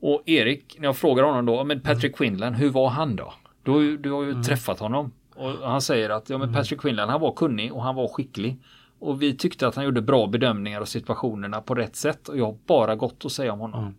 Och 0.00 0.22
Erik, 0.26 0.76
när 0.78 0.88
jag 0.88 0.96
frågar 0.96 1.24
honom 1.24 1.46
då, 1.46 1.64
men 1.64 1.80
Patrick 1.80 2.16
Quinlan, 2.16 2.54
hur 2.54 2.70
var 2.70 2.88
han 2.88 3.16
då? 3.16 3.34
Du 3.62 3.70
har 3.70 3.80
ju, 3.80 3.96
du 3.96 4.10
har 4.10 4.22
ju 4.22 4.42
träffat 4.42 4.78
honom. 4.78 5.12
Och 5.34 5.50
han 5.50 5.80
säger 5.80 6.10
att 6.10 6.30
ja, 6.30 6.38
men 6.38 6.52
Patrick 6.52 6.80
Quinlan, 6.80 7.08
han 7.08 7.20
var 7.20 7.32
kunnig 7.32 7.72
och 7.72 7.82
han 7.82 7.94
var 7.94 8.08
skicklig. 8.08 8.56
Och 8.98 9.22
vi 9.22 9.36
tyckte 9.36 9.68
att 9.68 9.74
han 9.76 9.84
gjorde 9.84 10.02
bra 10.02 10.26
bedömningar 10.26 10.80
av 10.80 10.84
situationerna 10.84 11.60
på 11.60 11.74
rätt 11.74 11.96
sätt. 11.96 12.28
Och 12.28 12.38
jag 12.38 12.46
har 12.46 12.58
bara 12.66 12.96
gott 12.96 13.24
att 13.24 13.32
säga 13.32 13.52
om 13.52 13.60
honom. 13.60 13.80
Mm. 13.80 13.94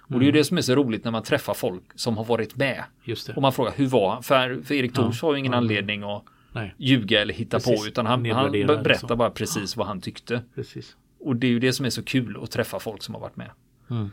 Och 0.00 0.18
det 0.20 0.24
är 0.24 0.26
ju 0.26 0.32
det 0.32 0.44
som 0.44 0.56
är 0.56 0.62
så 0.62 0.74
roligt 0.74 1.04
när 1.04 1.10
man 1.10 1.22
träffar 1.22 1.54
folk 1.54 1.82
som 1.94 2.16
har 2.16 2.24
varit 2.24 2.56
med. 2.56 2.84
Det. 3.04 3.36
Och 3.36 3.42
man 3.42 3.52
frågar, 3.52 3.72
hur 3.76 3.86
var 3.86 4.10
han? 4.10 4.22
För, 4.22 4.62
för 4.64 4.74
Erik 4.74 4.92
Ja. 4.94 5.02
Tors 5.02 5.22
har 5.22 5.32
ju 5.32 5.38
ingen 5.38 5.54
anledning 5.54 6.02
att 6.02 6.24
Nej, 6.52 6.74
ljuga 6.78 7.22
eller 7.22 7.34
hitta 7.34 7.56
Precis. 7.56 7.80
på 7.80 7.86
utan 7.86 8.06
han, 8.06 8.30
han 8.30 8.52
berättar 8.52 9.16
bara 9.16 9.30
precis 9.30 9.76
vad 9.76 9.86
han 9.86 10.00
tyckte. 10.00 10.42
precis. 10.54 10.96
Och 11.20 11.36
det 11.36 11.46
är 11.46 11.50
ju 11.50 11.58
det 11.58 11.72
som 11.72 11.86
är 11.86 11.90
så 11.90 12.02
kul 12.02 12.38
att 12.42 12.50
träffa 12.50 12.78
folk 12.78 13.02
som 13.02 13.14
har 13.14 13.20
varit 13.20 13.36
med. 13.36 13.50
Mm. 13.90 14.10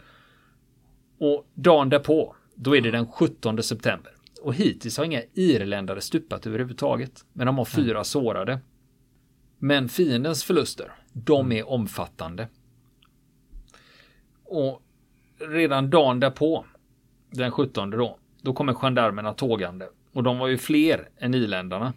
Och 1.17 1.47
dagen 1.53 1.89
därpå, 1.89 2.35
då 2.55 2.75
är 2.75 2.81
det 2.81 2.91
den 2.91 3.07
17 3.07 3.63
september. 3.63 4.11
Och 4.41 4.53
hittills 4.53 4.97
har 4.97 5.05
inga 5.05 5.21
irländare 5.33 6.01
stupat 6.01 6.47
överhuvudtaget. 6.47 7.25
Men 7.33 7.47
de 7.47 7.57
har 7.57 7.65
fyra 7.65 8.03
sårade. 8.03 8.59
Men 9.57 9.89
fiendens 9.89 10.43
förluster, 10.43 10.91
de 11.13 11.51
är 11.51 11.69
omfattande. 11.69 12.47
Och 14.43 14.81
redan 15.39 15.89
dagen 15.89 16.19
därpå, 16.19 16.65
den 17.31 17.51
17 17.51 17.89
då, 17.89 18.17
då 18.41 18.53
kommer 18.53 18.73
gendarmerna 18.73 19.33
tågande. 19.33 19.89
Och 20.11 20.23
de 20.23 20.37
var 20.37 20.47
ju 20.47 20.57
fler 20.57 21.09
än 21.17 21.33
irländarna. 21.33 21.93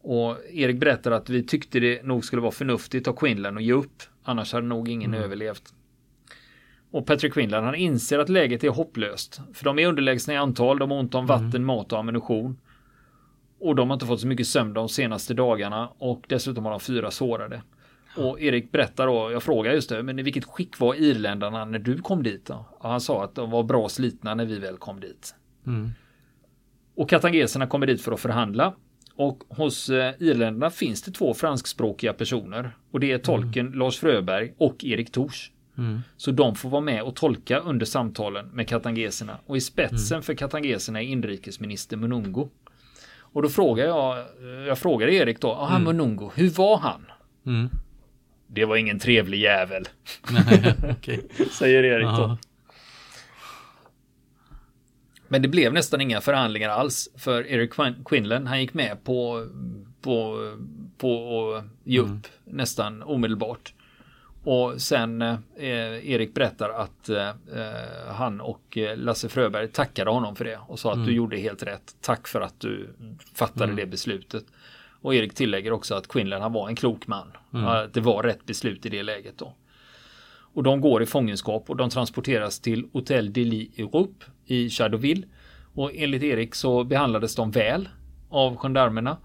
Och 0.00 0.36
Erik 0.50 0.80
berättar 0.80 1.10
att 1.10 1.30
vi 1.30 1.42
tyckte 1.42 1.80
det 1.80 2.02
nog 2.02 2.24
skulle 2.24 2.42
vara 2.42 2.52
förnuftigt 2.52 3.08
av 3.08 3.12
Quinlan 3.12 3.56
att 3.56 3.62
ge 3.62 3.72
upp. 3.72 4.02
Annars 4.28 4.52
hade 4.52 4.66
nog 4.66 4.88
ingen 4.88 5.14
överlevt. 5.14 5.74
Och 6.90 7.06
Patrick 7.06 7.32
Quinlan 7.32 7.64
han 7.64 7.74
inser 7.74 8.18
att 8.18 8.28
läget 8.28 8.64
är 8.64 8.68
hopplöst. 8.68 9.40
För 9.52 9.64
de 9.64 9.78
är 9.78 9.86
underlägsna 9.86 10.34
i 10.34 10.36
antal, 10.36 10.78
de 10.78 10.90
har 10.90 10.98
ont 10.98 11.14
om 11.14 11.26
vatten, 11.26 11.64
mat 11.64 11.92
och 11.92 11.98
ammunition. 11.98 12.60
Och 13.60 13.74
de 13.76 13.90
har 13.90 13.94
inte 13.94 14.06
fått 14.06 14.20
så 14.20 14.26
mycket 14.26 14.46
sömn 14.46 14.74
de 14.74 14.88
senaste 14.88 15.34
dagarna 15.34 15.88
och 15.98 16.24
dessutom 16.28 16.64
har 16.64 16.70
de 16.70 16.80
fyra 16.80 17.10
sårade. 17.10 17.62
Och 18.16 18.40
Erik 18.40 18.72
berättar 18.72 19.06
då, 19.06 19.32
jag 19.32 19.42
frågar 19.42 19.72
just 19.72 19.88
det, 19.88 20.02
men 20.02 20.18
i 20.18 20.22
vilket 20.22 20.44
skick 20.44 20.78
var 20.78 20.94
irländarna 20.94 21.64
när 21.64 21.78
du 21.78 21.98
kom 21.98 22.22
dit 22.22 22.46
då? 22.46 22.66
Och 22.78 22.90
han 22.90 23.00
sa 23.00 23.24
att 23.24 23.34
de 23.34 23.50
var 23.50 23.62
bra 23.62 23.88
slitna 23.88 24.34
när 24.34 24.44
vi 24.44 24.58
väl 24.58 24.76
kom 24.76 25.00
dit. 25.00 25.34
Mm. 25.66 25.90
Och 26.94 27.10
katangeserna 27.10 27.66
kommer 27.66 27.86
dit 27.86 28.02
för 28.02 28.12
att 28.12 28.20
förhandla. 28.20 28.74
Och 29.16 29.42
hos 29.48 29.88
eh, 29.88 30.14
irländarna 30.18 30.70
finns 30.70 31.02
det 31.02 31.10
två 31.10 31.34
franskspråkiga 31.34 32.12
personer. 32.12 32.76
Och 32.90 33.00
det 33.00 33.12
är 33.12 33.18
tolken 33.18 33.70
Lars 33.70 33.98
Fröberg 33.98 34.52
och 34.58 34.84
Erik 34.84 35.12
Tors. 35.12 35.50
Mm. 35.78 36.00
Så 36.16 36.30
de 36.30 36.54
får 36.54 36.70
vara 36.70 36.80
med 36.80 37.02
och 37.02 37.16
tolka 37.16 37.58
under 37.58 37.86
samtalen 37.86 38.46
med 38.46 38.68
katangeserna. 38.68 39.38
Och 39.46 39.56
i 39.56 39.60
spetsen 39.60 40.22
för 40.22 40.34
katangeserna 40.34 41.02
är 41.02 41.06
inrikesminister 41.06 41.96
Munungo. 41.96 42.48
Och 43.18 43.42
då 43.42 43.48
frågar 43.48 43.84
jag, 43.84 44.18
eh, 44.18 44.66
jag 44.66 44.78
frågar 44.78 45.08
Erik 45.08 45.40
då, 45.40 45.52
aha 45.52 45.78
Munungo, 45.78 46.30
hur 46.34 46.50
var 46.50 46.78
han? 46.78 47.06
Mm. 47.46 47.68
Det 48.46 48.64
var 48.64 48.76
ingen 48.76 48.98
trevlig 48.98 49.40
jävel, 49.40 49.88
Nej, 50.30 50.74
okej. 50.90 51.20
säger 51.50 51.82
Erik 51.82 52.06
då. 52.06 52.38
Men 55.36 55.42
det 55.42 55.48
blev 55.48 55.72
nästan 55.72 56.00
inga 56.00 56.20
förhandlingar 56.20 56.68
alls 56.68 57.08
för 57.16 57.46
Eric 57.46 57.70
Quin- 57.70 58.04
Quinlan. 58.04 58.46
Han 58.46 58.60
gick 58.60 58.74
med 58.74 59.04
på, 59.04 59.46
på, 60.00 60.38
på 60.98 61.54
att 61.54 61.64
ge 61.84 61.98
upp 61.98 62.26
nästan 62.44 63.02
omedelbart. 63.02 63.74
Och 64.44 64.82
sen 64.82 65.22
eh, 65.22 66.10
Erik 66.10 66.34
berättar 66.34 66.68
att 66.70 67.08
eh, 67.08 67.28
han 68.08 68.40
och 68.40 68.78
eh, 68.78 68.96
Lasse 68.96 69.28
Fröberg 69.28 69.68
tackade 69.68 70.10
honom 70.10 70.36
för 70.36 70.44
det 70.44 70.58
och 70.66 70.78
sa 70.78 70.92
att 70.92 71.06
du 71.06 71.12
gjorde 71.12 71.36
helt 71.36 71.62
rätt. 71.62 71.96
Tack 72.00 72.28
för 72.28 72.40
att 72.40 72.60
du 72.60 72.88
fattade 73.34 73.72
det 73.76 73.86
beslutet. 73.86 74.44
Och 75.00 75.14
Erik 75.14 75.34
tillägger 75.34 75.72
också 75.72 75.94
att 75.94 76.08
Quinlan 76.08 76.42
han 76.42 76.52
var 76.52 76.68
en 76.68 76.76
klok 76.76 77.06
man. 77.06 77.32
Att 77.66 77.94
det 77.94 78.00
var 78.00 78.22
rätt 78.22 78.46
beslut 78.46 78.86
i 78.86 78.88
det 78.88 79.02
läget 79.02 79.38
då. 79.38 79.54
Och 80.56 80.62
de 80.62 80.80
går 80.80 81.02
i 81.02 81.06
fångenskap 81.06 81.70
och 81.70 81.76
de 81.76 81.90
transporteras 81.90 82.60
till 82.60 82.88
Hotel 82.92 83.32
de 83.32 83.44
l'Europe 83.44 84.24
i 84.46 84.70
Shadowville. 84.70 85.26
Och 85.74 85.90
enligt 85.94 86.22
Erik 86.22 86.54
så 86.54 86.84
behandlades 86.84 87.34
de 87.34 87.50
väl 87.50 87.88
av 88.28 88.56
gendarmerna. 88.56 89.16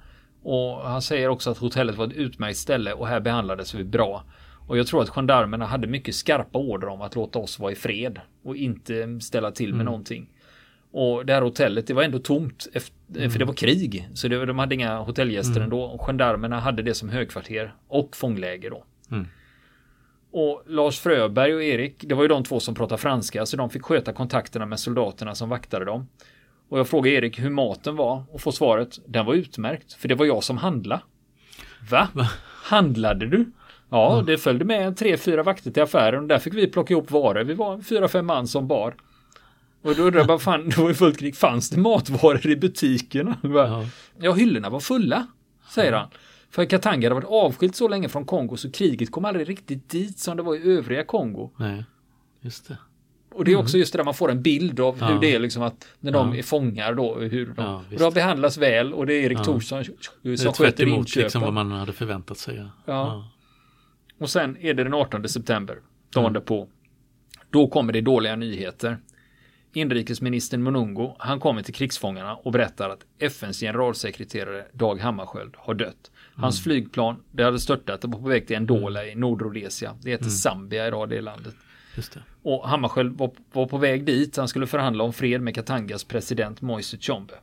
Och 0.44 0.82
han 0.82 1.02
säger 1.02 1.28
också 1.28 1.52
att 1.52 1.58
hotellet 1.58 1.96
var 1.96 2.08
ett 2.08 2.13
utmärkt 2.13 2.58
ställe 2.58 2.94
och 2.94 3.08
här 3.08 3.20
behandlades 3.20 3.74
vi 3.74 3.84
bra. 3.84 4.24
Och 4.67 4.78
jag 4.78 4.88
tror 4.88 5.02
att 5.02 5.10
gendarmerna 5.10 5.65
hade 5.65 5.88
mycket 5.88 6.15
skarpa 6.15 6.60
order 6.60 6.88
om 6.88 7.02
att 7.02 7.15
låta 7.15 7.39
oss 7.39 7.60
vara 7.60 7.72
i 7.72 7.76
fred 7.76 8.20
och 8.44 8.56
inte 8.56 9.20
ställa 9.20 9.52
till 9.52 9.74
med 9.74 9.86
någonting. 9.86 10.30
Och 10.91 11.26
det 11.26 11.34
här 11.34 11.41
hotellet, 11.41 11.88
det 11.88 11.94
var 11.94 12.04
ändå 12.04 12.20
tomt, 12.20 12.67
efter, 12.74 13.30
för 13.30 13.39
det 13.39 13.46
var 13.46 13.54
krig. 13.54 14.10
Så 14.13 14.28
det, 14.28 14.46
de 14.46 14.60
hade 14.60 14.76
inga 14.76 14.98
hotellgäster 14.98 15.62
ändå. 15.62 15.82
Och 15.84 16.02
gendarmerna 16.02 16.60
hade 16.60 16.84
det 16.84 16.94
som 16.94 17.10
högkvarter 17.10 17.74
och 17.88 18.15
fångläger 18.15 18.70
då. 18.70 18.84
Mm. 19.12 19.28
Och 20.32 20.63
Lars 20.67 21.00
Fröberg 21.00 21.56
och 21.56 21.63
Erik, 21.63 21.96
det 22.08 22.15
var 22.15 22.22
ju 22.24 22.28
de 22.28 22.44
två 22.44 22.60
som 22.60 22.76
pratade 22.76 23.02
franska, 23.02 23.46
så 23.46 23.58
de 23.58 23.70
fick 23.70 23.82
sköta 23.84 24.13
kontakterna 24.13 24.65
med 24.65 24.80
soldaterna 24.80 25.36
som 25.36 25.50
vaktade 25.50 25.86
dem. 25.86 26.08
Och 26.70 26.80
jag 26.80 26.88
frågade 26.88 27.15
Erik 27.15 27.39
hur 27.39 27.50
maten 27.50 27.96
var 27.96 28.24
och 28.32 28.41
får 28.41 28.52
svaret, 28.52 29.00
den 29.08 29.26
var 29.26 29.34
utmärkt, 29.34 29.94
för 29.94 30.08
det 30.08 30.15
var 30.15 30.26
jag 30.26 30.44
som 30.44 30.58
handlade. 30.58 31.02
Va? 31.89 32.08
Handlade 32.63 33.28
du? 33.28 33.52
Ja, 33.89 34.24
det 34.28 34.38
följde 34.38 34.65
med 34.65 34.98
tre, 34.98 35.17
fyra 35.17 35.44
vakter 35.44 35.72
till 35.72 35.84
affären 35.84 36.22
och 36.22 36.28
där 36.28 36.39
fick 36.39 36.54
vi 36.54 36.67
plocka 36.67 36.94
ihop 36.94 37.12
varor. 37.12 37.44
Vi 37.44 37.54
var 37.54 37.82
fyra, 37.82 38.08
fem 38.08 38.26
man 38.26 38.48
som 38.48 38.67
bar. 38.67 38.96
Och 39.84 39.96
då 39.96 40.04
undrar 40.04 40.20
jag 40.20 40.28
bara, 40.28 40.39
fan, 40.39 40.70
det 40.76 40.78
var 40.78 40.88
ju 40.89 40.96
fullt 40.96 41.20
krig. 41.20 41.36
Fanns 41.36 41.70
det 41.70 41.80
matvaror 41.80 42.48
i 42.48 42.56
butikerna? 42.56 43.38
Bara, 43.41 43.67
Ja. 43.67 43.86
Ja, 44.20 44.32
hyllorna 44.32 44.70
var 44.70 44.80
fulla, 44.80 45.28
säger 45.70 45.94
han. 45.94 46.08
För 46.51 46.65
Katanga 46.65 47.05
hade 47.07 47.15
varit 47.15 47.29
avskilt 47.29 47.75
så 47.75 47.87
länge 47.87 48.09
från 48.09 48.25
Kongo 48.25 48.57
så 48.57 48.71
kriget 48.71 49.11
kom 49.11 49.25
aldrig 49.25 49.49
riktigt 49.49 49.89
dit 49.89 50.19
som 50.19 50.37
det 50.37 50.43
var 50.43 50.55
i 50.55 50.71
övriga 50.77 51.03
Kongo. 51.03 51.51
Nej, 51.57 51.85
just 52.41 52.67
det. 52.67 52.77
Och 53.33 53.45
det 53.45 53.51
är 53.51 53.55
också 53.55 53.77
just 53.77 53.93
det 53.93 53.97
där 53.99 54.03
man 54.03 54.13
får 54.13 54.31
en 54.31 54.41
bild 54.41 54.79
av 54.79 55.01
hur 55.01 55.13
Ja. 55.13 55.19
det 55.21 55.35
är 55.35 55.39
liksom 55.39 55.63
att 55.63 55.87
när 55.99 56.11
de 56.11 56.29
Ja. 56.31 56.37
är 56.37 56.43
fångar 56.43 56.93
då, 56.93 57.19
hur 57.19 57.45
de, 57.45 57.53
Ja, 57.63 57.83
de 57.97 58.13
behandlas 58.13 58.57
väl 58.57 58.93
och 58.93 59.05
det 59.05 59.13
är 59.13 59.21
Erik 59.23 59.37
Ja. 59.37 59.43
Thorsson 59.43 59.83
Det 60.21 60.37
som 60.37 60.47
är 60.49 60.53
sköter 60.53 60.87
inköpen. 60.87 61.23
liksom 61.23 61.41
vad 61.41 61.53
man 61.53 61.71
hade 61.71 61.93
förväntat 61.93 62.37
sig. 62.37 62.55
Ja. 62.57 62.69
Ja. 62.85 63.29
Och 64.19 64.29
sen 64.29 64.57
är 64.57 64.73
det 64.73 64.83
den 64.83 64.93
18 64.93 65.29
september, 65.29 65.77
dagen 66.13 66.33
därpå. 66.33 66.67
Då 67.49 67.67
kommer 67.67 67.93
det 67.93 68.01
dåliga 68.01 68.35
nyheter. 68.35 68.97
inrikesministern 69.73 70.63
Munungo, 70.63 71.15
han 71.19 71.39
kommer 71.39 71.61
till 71.61 71.73
krigsfångarna 71.73 72.35
och 72.35 72.51
berättar 72.51 72.89
att 72.89 73.05
FNs 73.19 73.59
generalsekreterare 73.59 74.65
Dag 74.73 74.99
Hammarskjöld 74.99 75.55
har 75.57 75.73
dött. 75.73 76.11
Hans 76.41 76.60
mm. 76.60 76.63
flygplan, 76.63 77.23
det 77.32 77.43
hade 77.43 77.60
störtat, 77.60 78.01
det 78.01 78.08
var 78.08 78.19
på 78.19 78.30
väg 78.30 78.47
till 78.47 78.60
Ndola 78.60 79.06
i 79.06 79.15
Nordrhodesia. 79.15 79.95
Det 80.01 80.10
heter 80.10 80.23
mm. 80.23 80.32
Zambia 80.32 80.88
idag, 80.88 81.10
det 81.10 81.21
landet. 81.21 81.56
Just 81.95 82.13
det. 82.13 82.23
Och 82.41 82.69
Hammarskjöld 82.69 83.17
var, 83.17 83.32
var, 83.54 83.65
på 83.65 83.77
väg 83.77 84.06
dit, 84.06 84.38
han 84.38 84.47
skulle 84.47 84.67
förhandla 84.67 85.04
om 85.04 85.13
fred 85.13 85.41
med 85.41 85.56
Katangas 85.56 86.04
president 86.04 86.62
Moise 86.62 86.97
Tshombe. 86.97 87.34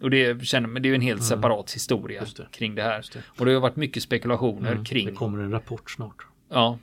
Och 0.00 0.10
det, 0.10 0.44
känner, 0.44 0.68
men 0.68 0.82
det 0.82 0.86
är 0.86 0.90
ju 0.90 0.94
en 0.94 1.00
helt 1.00 1.20
mm. 1.20 1.28
separat 1.28 1.72
historia 1.72 2.24
det. 2.36 2.46
kring 2.50 2.74
det 2.74 2.82
här. 2.82 3.04
Det. 3.12 3.22
Och 3.38 3.46
det 3.46 3.52
har 3.52 3.60
varit 3.60 3.76
mycket 3.76 4.02
spekulationer 4.02 4.72
mm. 4.72 4.84
kring. 4.84 5.06
Det 5.06 5.12
kommer 5.12 5.42
en 5.42 5.50
rapport 5.50 5.90
snart. 5.90 6.26
Ja, 6.48 6.78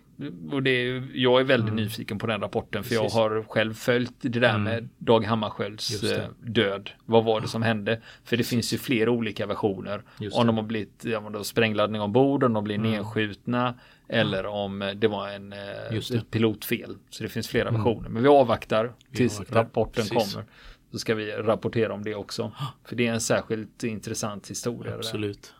och 0.51 0.63
det 0.63 1.03
jag 1.13 1.39
är 1.39 1.43
väldigt 1.43 1.71
mm. 1.71 1.83
nyfiken 1.83 2.19
på 2.19 2.27
den 2.27 2.41
rapporten 2.41 2.83
för 2.83 2.95
Precis. 2.95 3.15
jag 3.15 3.21
har 3.21 3.43
själv 3.49 3.73
följt 3.73 4.13
det 4.21 4.39
där 4.39 4.49
mm. 4.49 4.63
med 4.63 4.89
Dag 4.97 5.25
Hammarskjölds 5.25 6.03
eh, 6.03 6.29
död. 6.39 6.89
Vad 7.05 7.23
var 7.23 7.41
det 7.41 7.47
som 7.47 7.61
hände? 7.61 8.01
För 8.23 8.37
det 8.37 8.43
finns 8.43 8.73
ju 8.73 8.77
flera 8.77 9.11
olika 9.11 9.45
versioner. 9.45 10.03
Om 10.31 10.47
de 10.47 10.57
har 10.57 10.63
blivit 10.63 11.05
ja, 11.05 11.43
sprängladdning 11.43 12.01
ombord, 12.01 12.43
om 12.43 12.53
de 12.53 12.63
blir 12.63 12.75
mm. 12.75 12.91
nedskjutna 12.91 13.73
eller 14.07 14.45
om 14.45 14.93
det 14.95 15.07
var 15.07 15.29
en 15.29 15.53
eh, 15.53 16.17
ett 16.17 16.31
pilotfel. 16.31 16.97
Så 17.09 17.23
det 17.23 17.29
finns 17.29 17.47
flera 17.47 17.69
mm. 17.69 17.81
versioner. 17.81 18.09
Men 18.09 18.23
vi 18.23 18.29
avvaktar 18.29 18.93
tills 19.13 19.33
vi 19.33 19.35
avvaktar. 19.35 19.55
rapporten 19.55 20.05
Precis. 20.07 20.33
kommer. 20.33 20.47
Så 20.91 20.99
ska 20.99 21.15
vi 21.15 21.31
rapportera 21.31 21.93
om 21.93 22.03
det 22.03 22.15
också. 22.15 22.51
För 22.85 22.95
det 22.95 23.07
är 23.07 23.13
en 23.13 23.21
särskilt 23.21 23.83
intressant 23.83 24.49
historia. 24.49 24.95
Absolut. 24.95 25.53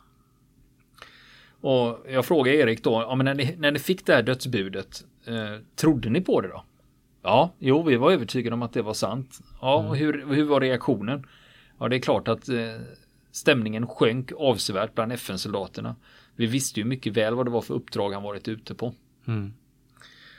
Och 1.62 1.98
jag 2.08 2.26
frågar 2.26 2.52
Erik 2.52 2.84
då, 2.84 2.92
ja, 2.92 3.14
men 3.14 3.24
när, 3.24 3.34
ni, 3.34 3.56
när 3.58 3.70
ni 3.70 3.78
fick 3.78 4.06
det 4.06 4.14
här 4.14 4.22
dödsbudet, 4.22 5.04
eh, 5.26 5.60
trodde 5.76 6.10
ni 6.10 6.20
på 6.20 6.40
det 6.40 6.48
då? 6.48 6.64
Ja, 7.22 7.54
jo, 7.58 7.82
vi 7.82 7.96
var 7.96 8.12
övertygade 8.12 8.54
om 8.54 8.62
att 8.62 8.72
det 8.72 8.82
var 8.82 8.94
sant. 8.94 9.38
Ja, 9.60 9.78
mm. 9.78 9.90
och 9.90 9.96
hur, 9.96 10.26
hur 10.34 10.44
var 10.44 10.60
reaktionen? 10.60 11.26
Ja, 11.78 11.88
det 11.88 11.96
är 11.96 12.00
klart 12.00 12.28
att 12.28 12.48
eh, 12.48 12.56
stämningen 13.32 13.86
sjönk 13.86 14.32
avsevärt 14.38 14.94
bland 14.94 15.12
FN-soldaterna. 15.12 15.96
Vi 16.36 16.46
visste 16.46 16.80
ju 16.80 16.86
mycket 16.86 17.16
väl 17.16 17.34
vad 17.34 17.46
det 17.46 17.50
var 17.50 17.62
för 17.62 17.74
uppdrag 17.74 18.12
han 18.12 18.22
varit 18.22 18.48
ute 18.48 18.74
på. 18.74 18.94
Mm. 19.26 19.52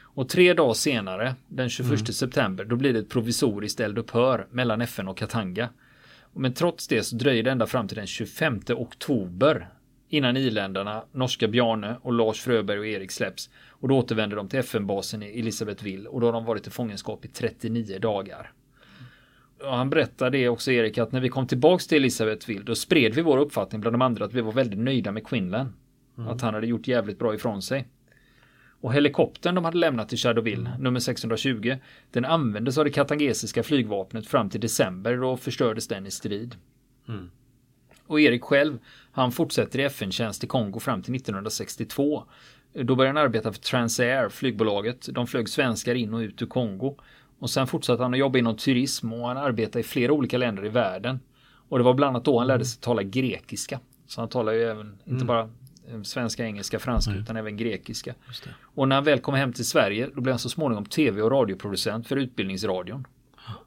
Och 0.01 0.29
tre 0.29 0.53
dagar 0.53 0.73
senare, 0.73 1.35
den 1.47 1.69
21 1.69 1.91
mm. 1.91 2.05
september, 2.05 2.65
då 2.65 2.75
blir 2.75 2.93
det 2.93 2.99
ett 2.99 3.09
provisoriskt 3.09 3.79
eldupphör 3.79 4.47
mellan 4.51 4.81
FN 4.81 5.07
och 5.07 5.17
Katanga. 5.17 5.69
Men 6.33 6.53
trots 6.53 6.87
det 6.87 7.03
så 7.03 7.15
dröjer 7.15 7.43
det 7.43 7.51
ända 7.51 7.67
fram 7.67 7.87
till 7.87 7.97
den 7.97 8.07
25 8.07 8.61
oktober 8.69 9.69
innan 10.13 10.37
iländarna, 10.37 11.03
norska 11.11 11.47
Bjarne 11.47 11.95
och 12.01 12.13
Lars 12.13 12.41
Fröberg 12.41 12.79
och 12.79 12.87
Erik 12.87 13.11
släpps. 13.11 13.49
Och 13.69 13.87
då 13.87 13.97
återvänder 13.97 14.37
de 14.37 14.47
till 14.47 14.59
FN-basen 14.59 15.23
i 15.23 15.39
Elisabethville 15.39 16.09
och 16.09 16.21
då 16.21 16.27
har 16.27 16.33
de 16.33 16.45
varit 16.45 16.67
i 16.67 16.69
fångenskap 16.69 17.25
i 17.25 17.27
39 17.27 17.99
dagar. 17.99 18.51
Och 19.63 19.75
han 19.75 19.89
berättar 19.89 20.29
det 20.29 20.49
också 20.49 20.71
Erik 20.71 20.97
att 20.97 21.11
när 21.11 21.21
vi 21.21 21.29
kom 21.29 21.47
tillbaks 21.47 21.87
till 21.87 21.97
Elisabethville 21.97 22.63
då 22.63 22.75
spred 22.75 23.13
vi 23.13 23.21
vår 23.21 23.37
uppfattning 23.37 23.81
bland 23.81 23.93
de 23.93 24.01
andra 24.01 24.25
att 24.25 24.33
vi 24.33 24.41
var 24.41 24.51
väldigt 24.51 24.79
nöjda 24.79 25.11
med 25.11 25.27
Quinlan. 25.27 25.73
Mm. 26.17 26.29
Att 26.29 26.41
han 26.41 26.53
hade 26.53 26.67
gjort 26.67 26.87
jävligt 26.87 27.19
bra 27.19 27.35
ifrån 27.35 27.61
sig. 27.61 27.87
Och 28.81 28.93
helikoptern 28.93 29.55
de 29.55 29.65
hade 29.65 29.77
lämnat 29.77 30.09
till 30.09 30.17
Shadowville, 30.17 30.69
mm. 30.69 30.81
nummer 30.81 30.99
620, 30.99 31.77
den 32.11 32.25
användes 32.25 32.77
av 32.77 32.85
det 32.85 32.91
katangesiska 32.91 33.63
flygvapnet 33.63 34.27
fram 34.27 34.49
till 34.49 34.61
december. 34.61 35.17
Då 35.17 35.37
förstördes 35.37 35.87
den 35.87 36.07
i 36.07 36.11
strid. 36.11 36.55
Mm. 37.07 37.29
Och 38.13 38.21
Erik 38.21 38.43
själv, 38.43 38.79
han 39.11 39.31
fortsätter 39.31 39.79
i 39.79 39.83
FN-tjänst 39.83 40.43
i 40.43 40.47
Kongo 40.47 40.79
fram 40.79 41.01
till 41.01 41.15
1962. 41.15 42.23
Då 42.73 42.95
började 42.95 43.19
han 43.19 43.25
arbeta 43.25 43.53
för 43.53 43.59
Transair, 43.59 44.29
flygbolaget. 44.29 45.07
De 45.11 45.27
flög 45.27 45.49
svenskar 45.49 45.95
in 45.95 46.13
och 46.13 46.19
ut 46.19 46.41
ur 46.41 46.45
Kongo. 46.45 46.97
Och 47.39 47.49
sen 47.49 47.67
fortsatte 47.67 48.03
han 48.03 48.13
att 48.13 48.19
jobba 48.19 48.39
inom 48.39 48.57
turism 48.57 49.13
och 49.13 49.27
han 49.27 49.37
arbetade 49.37 49.79
i 49.79 49.83
flera 49.83 50.13
olika 50.13 50.37
länder 50.37 50.65
i 50.65 50.69
världen. 50.69 51.19
Och 51.69 51.77
det 51.77 51.83
var 51.83 51.93
bland 51.93 52.09
annat 52.09 52.25
då 52.25 52.39
han 52.39 52.47
lärde 52.47 52.65
sig 52.65 52.81
tala 52.81 53.03
grekiska. 53.03 53.79
Så 54.07 54.21
han 54.21 54.29
talar 54.29 54.53
ju 54.53 54.63
även, 54.63 54.87
inte 55.05 55.11
mm. 55.23 55.27
bara 55.27 55.49
svenska, 56.03 56.45
engelska, 56.45 56.79
franska 56.79 57.11
mm. 57.11 57.23
utan 57.23 57.37
även 57.37 57.57
grekiska. 57.57 58.15
Och 58.61 58.87
när 58.87 58.95
han 58.95 59.05
väl 59.05 59.19
kom 59.19 59.33
hem 59.33 59.53
till 59.53 59.65
Sverige 59.65 60.09
då 60.15 60.21
blev 60.21 60.33
han 60.33 60.39
så 60.39 60.49
småningom 60.49 60.85
tv 60.85 61.21
och 61.21 61.31
radioproducent 61.31 62.07
för 62.07 62.17
Utbildningsradion. 62.17 63.07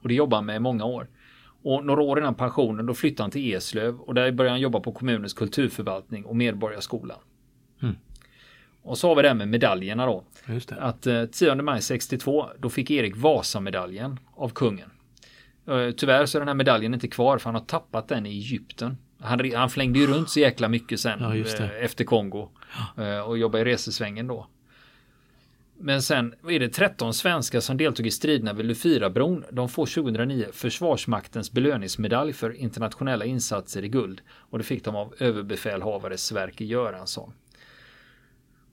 Och 0.01 0.07
det 0.07 0.13
jobbade 0.13 0.37
han 0.37 0.45
med 0.45 0.55
i 0.55 0.59
många 0.59 0.85
år. 0.85 1.07
Och 1.69 1.85
några 1.85 2.01
år 2.01 2.19
innan 2.19 2.35
pensionen 2.35 2.85
då 2.85 2.93
flyttade 2.93 3.23
han 3.23 3.31
till 3.31 3.53
Eslöv 3.53 3.99
och 3.99 4.13
där 4.13 4.31
började 4.31 4.53
han 4.53 4.61
jobba 4.61 4.79
på 4.79 4.91
kommunens 4.91 5.33
kulturförvaltning 5.33 6.25
och 6.25 6.35
Medborgarskolan. 6.35 7.17
Mm. 7.81 7.95
Och 8.81 8.97
så 8.97 9.07
har 9.07 9.15
vi 9.15 9.21
det 9.21 9.27
här 9.27 9.35
med 9.35 9.47
medaljerna 9.47 10.05
då. 10.05 10.23
Att 10.79 11.07
eh, 11.07 11.25
10 11.25 11.55
maj 11.55 11.81
62 11.81 12.49
då 12.59 12.69
fick 12.69 12.91
Erik 12.91 13.17
Vasamedaljen 13.17 14.19
av 14.35 14.49
kungen. 14.49 14.89
Eh, 15.67 15.91
tyvärr 15.91 16.25
så 16.25 16.37
är 16.37 16.39
den 16.39 16.47
här 16.47 16.55
medaljen 16.55 16.93
inte 16.93 17.07
kvar 17.07 17.37
för 17.37 17.45
han 17.45 17.55
har 17.55 17.65
tappat 17.65 18.07
den 18.07 18.25
i 18.25 18.29
Egypten. 18.29 18.97
Han, 19.19 19.51
han 19.55 19.69
flängde 19.69 19.99
ju 19.99 20.07
runt 20.07 20.29
så 20.29 20.39
jäkla 20.39 20.67
mycket 20.67 20.99
sen 20.99 21.19
ja, 21.21 21.35
eh, 21.35 21.83
efter 21.83 22.03
Kongo. 22.03 22.49
Eh, 22.97 23.19
och 23.19 23.37
jobbade 23.37 23.61
i 23.61 23.73
resesvängen 23.73 24.27
då. 24.27 24.47
Men 25.79 26.01
sen 26.01 26.33
är 26.49 26.59
det 26.59 26.69
13 26.69 27.13
svenskar 27.13 27.59
som 27.59 27.77
deltog 27.77 28.07
i 28.07 28.11
striderna 28.11 28.53
vid 28.53 28.65
Lufirabron. 28.65 29.45
De 29.51 29.69
får 29.69 29.85
2009 29.85 30.45
Försvarsmaktens 30.53 31.51
belöningsmedalj 31.51 32.33
för 32.33 32.55
internationella 32.55 33.25
insatser 33.25 33.83
i 33.83 33.87
guld. 33.87 34.21
Och 34.29 34.57
det 34.57 34.63
fick 34.63 34.83
de 34.83 34.95
av 34.95 35.13
överbefälhavare 35.19 36.17
Sverker 36.17 36.65
Göransson. 36.65 37.33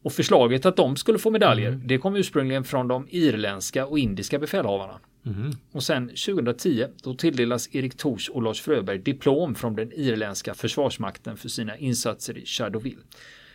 Och 0.03 0.13
förslaget 0.13 0.67
att 0.67 0.77
de 0.77 0.97
skulle 0.97 1.19
få 1.19 1.31
medaljer, 1.31 1.69
mm. 1.69 1.87
det 1.87 1.99
kom 1.99 2.17
ursprungligen 2.17 2.65
från 2.65 2.89
de 2.89 3.07
irländska 3.11 3.87
och 3.87 3.99
indiska 3.99 4.39
befälhavarna. 4.39 5.01
Mm. 5.27 5.51
Och 5.73 5.83
sen 5.83 6.09
2010 6.09 6.87
då 7.03 7.15
tilldelas 7.15 7.75
Erik 7.75 7.97
Tors 7.97 8.29
och 8.29 8.43
Lars 8.43 8.61
Fröberg 8.61 8.99
diplom 8.99 9.55
från 9.55 9.77
den 9.77 9.93
irländska 9.93 10.55
försvarsmakten 10.55 11.37
för 11.37 11.49
sina 11.49 11.77
insatser 11.77 12.39
i 12.39 12.47
Shadowville. 12.47 13.01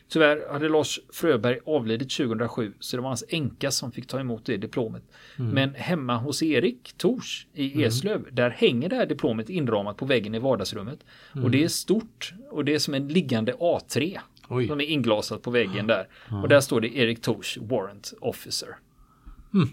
Tyvärr 0.09 0.51
hade 0.51 0.69
Lars 0.69 0.99
Fröberg 1.13 1.59
avlidit 1.65 2.09
2007 2.09 2.73
så 2.79 2.97
det 2.97 3.01
var 3.01 3.09
hans 3.09 3.23
änka 3.29 3.71
som 3.71 3.91
fick 3.91 4.07
ta 4.07 4.19
emot 4.19 4.45
det 4.45 4.57
diplomet. 4.57 5.03
Mm. 5.39 5.51
Men 5.51 5.73
hemma 5.75 6.17
hos 6.17 6.43
Erik 6.43 6.93
Tors 6.97 7.47
i 7.53 7.73
mm. 7.73 7.87
Eslöv 7.87 8.15
mm. 8.15 8.29
där 8.31 8.49
hänger 8.49 8.89
det 8.89 8.95
här 8.95 9.05
diplomet 9.05 9.49
inramat 9.49 9.97
på 9.97 10.05
väggen 10.05 10.35
i 10.35 10.39
vardagsrummet. 10.39 10.99
Mm. 11.33 11.45
Och 11.45 11.51
det 11.51 11.63
är 11.63 11.67
stort 11.67 12.33
och 12.49 12.65
det 12.65 12.73
är 12.73 12.79
som 12.79 12.93
en 12.93 13.07
liggande 13.07 13.53
A3 13.53 14.19
Oj. 14.49 14.67
som 14.67 14.81
är 14.81 14.85
inglasat 14.85 15.41
på 15.41 15.51
väggen 15.51 15.87
där. 15.87 16.07
Och 16.43 16.49
där 16.49 16.59
står 16.59 16.81
det 16.81 16.97
Erik 16.97 17.21
Tors 17.21 17.57
Warrant 17.61 18.13
Officer. 18.19 18.77
Mm 19.53 19.69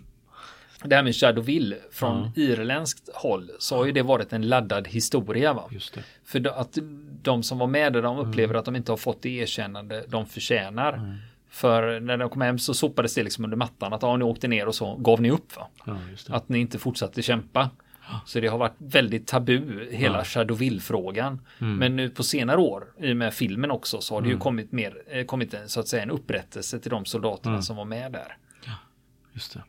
det 0.84 0.96
här 0.96 1.02
med 1.02 1.14
Shadowville 1.14 1.76
från 1.90 2.18
mm. 2.18 2.32
irländskt 2.34 3.08
håll 3.14 3.50
så 3.58 3.76
har 3.76 3.84
ju 3.84 3.92
det 3.92 4.02
varit 4.02 4.32
en 4.32 4.48
laddad 4.48 4.88
historia. 4.88 5.52
Va? 5.52 5.70
För 6.24 6.60
att 6.60 6.78
de 7.22 7.42
som 7.42 7.58
var 7.58 7.66
med 7.66 7.92
där 7.92 8.02
de 8.02 8.18
upplever 8.18 8.54
mm. 8.54 8.58
att 8.58 8.64
de 8.64 8.76
inte 8.76 8.92
har 8.92 8.96
fått 8.96 9.22
det 9.22 9.28
erkännande 9.28 10.04
de 10.08 10.26
förtjänar. 10.26 10.92
Mm. 10.92 11.14
För 11.48 12.00
när 12.00 12.16
de 12.16 12.30
kom 12.30 12.42
hem 12.42 12.58
så 12.58 12.74
sopades 12.74 13.14
det 13.14 13.22
liksom 13.22 13.44
under 13.44 13.56
mattan 13.56 13.92
att 13.92 14.02
ja, 14.02 14.16
ni 14.16 14.24
åkte 14.24 14.48
ner 14.48 14.68
och 14.68 14.74
så 14.74 14.96
gav 14.96 15.20
ni 15.20 15.30
upp. 15.30 15.56
Va? 15.56 15.68
Ja, 15.84 15.96
att 16.28 16.48
ni 16.48 16.58
inte 16.58 16.78
fortsatte 16.78 17.22
kämpa. 17.22 17.70
Så 18.26 18.40
det 18.40 18.46
har 18.46 18.58
varit 18.58 18.74
väldigt 18.78 19.26
tabu, 19.26 19.88
hela 19.90 20.18
ja. 20.18 20.24
Shadowville-frågan. 20.24 21.40
Mm. 21.58 21.76
Men 21.76 21.96
nu 21.96 22.10
på 22.10 22.22
senare 22.22 22.60
år, 22.60 22.84
i 22.98 23.12
och 23.12 23.16
med 23.16 23.34
filmen 23.34 23.70
också, 23.70 24.00
så 24.00 24.14
har 24.14 24.20
det 24.20 24.26
ju 24.26 24.32
mm. 24.32 24.40
kommit, 24.40 24.72
mer, 24.72 25.02
eh, 25.08 25.24
kommit 25.24 25.54
en, 25.54 25.68
så 25.68 25.80
att 25.80 25.88
säga, 25.88 26.02
en 26.02 26.10
upprättelse 26.10 26.78
till 26.78 26.90
de 26.90 27.04
soldaterna 27.04 27.54
mm. 27.54 27.62
som 27.62 27.76
var 27.76 27.84
med 27.84 28.12
där. 28.12 28.36
Ja, 28.64 28.72
just 29.32 29.54
det 29.54 29.62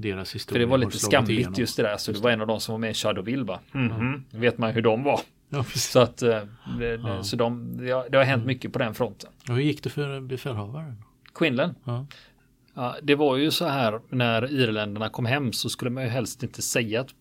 deras 0.00 0.34
historia. 0.34 0.54
För 0.54 0.58
det 0.58 0.70
var 0.70 0.78
lite 0.78 0.98
skamligt 0.98 1.58
just 1.58 1.76
det 1.76 1.82
där. 1.82 1.96
Så 1.96 2.12
det 2.12 2.18
var 2.18 2.30
en 2.30 2.40
av 2.40 2.46
de 2.46 2.60
som 2.60 2.72
var 2.72 2.78
med 2.78 2.90
i 2.90 2.94
Shadowville 2.94 3.44
va? 3.44 3.60
Mm 3.74 3.92
-hmm. 3.92 4.40
Vet 4.40 4.58
man 4.58 4.70
hur 4.70 4.82
de 4.82 5.02
var. 5.02 5.20
Ja, 5.48 5.64
så 5.64 6.00
att 6.00 6.22
eh, 6.22 6.42
det, 6.78 6.94
ja. 6.94 7.22
så 7.22 7.36
de, 7.36 7.76
det, 7.76 7.90
har, 7.90 8.08
det 8.10 8.18
har 8.18 8.24
hänt 8.24 8.40
mm. 8.40 8.46
mycket 8.46 8.72
på 8.72 8.78
den 8.78 8.94
fronten. 8.94 9.30
Och 9.48 9.54
hur 9.54 9.62
gick 9.62 9.82
det 9.82 9.90
för 9.90 10.20
befälhavaren? 10.20 11.02
Quinlan? 11.34 11.74
Ja. 11.84 12.06
ja. 12.74 12.96
det 13.02 13.14
var 13.14 13.36
ju 13.36 13.50
så 13.50 13.66
här 13.66 14.00
när 14.08 14.52
irländarna 14.52 15.08
kom 15.08 15.26
hem 15.26 15.52
så 15.52 15.68
skulle 15.68 15.90
man 15.90 16.02
ju 16.02 16.08
helst 16.08 16.42
inte 16.42 16.62
säga 16.62 17.00
att 17.00 17.14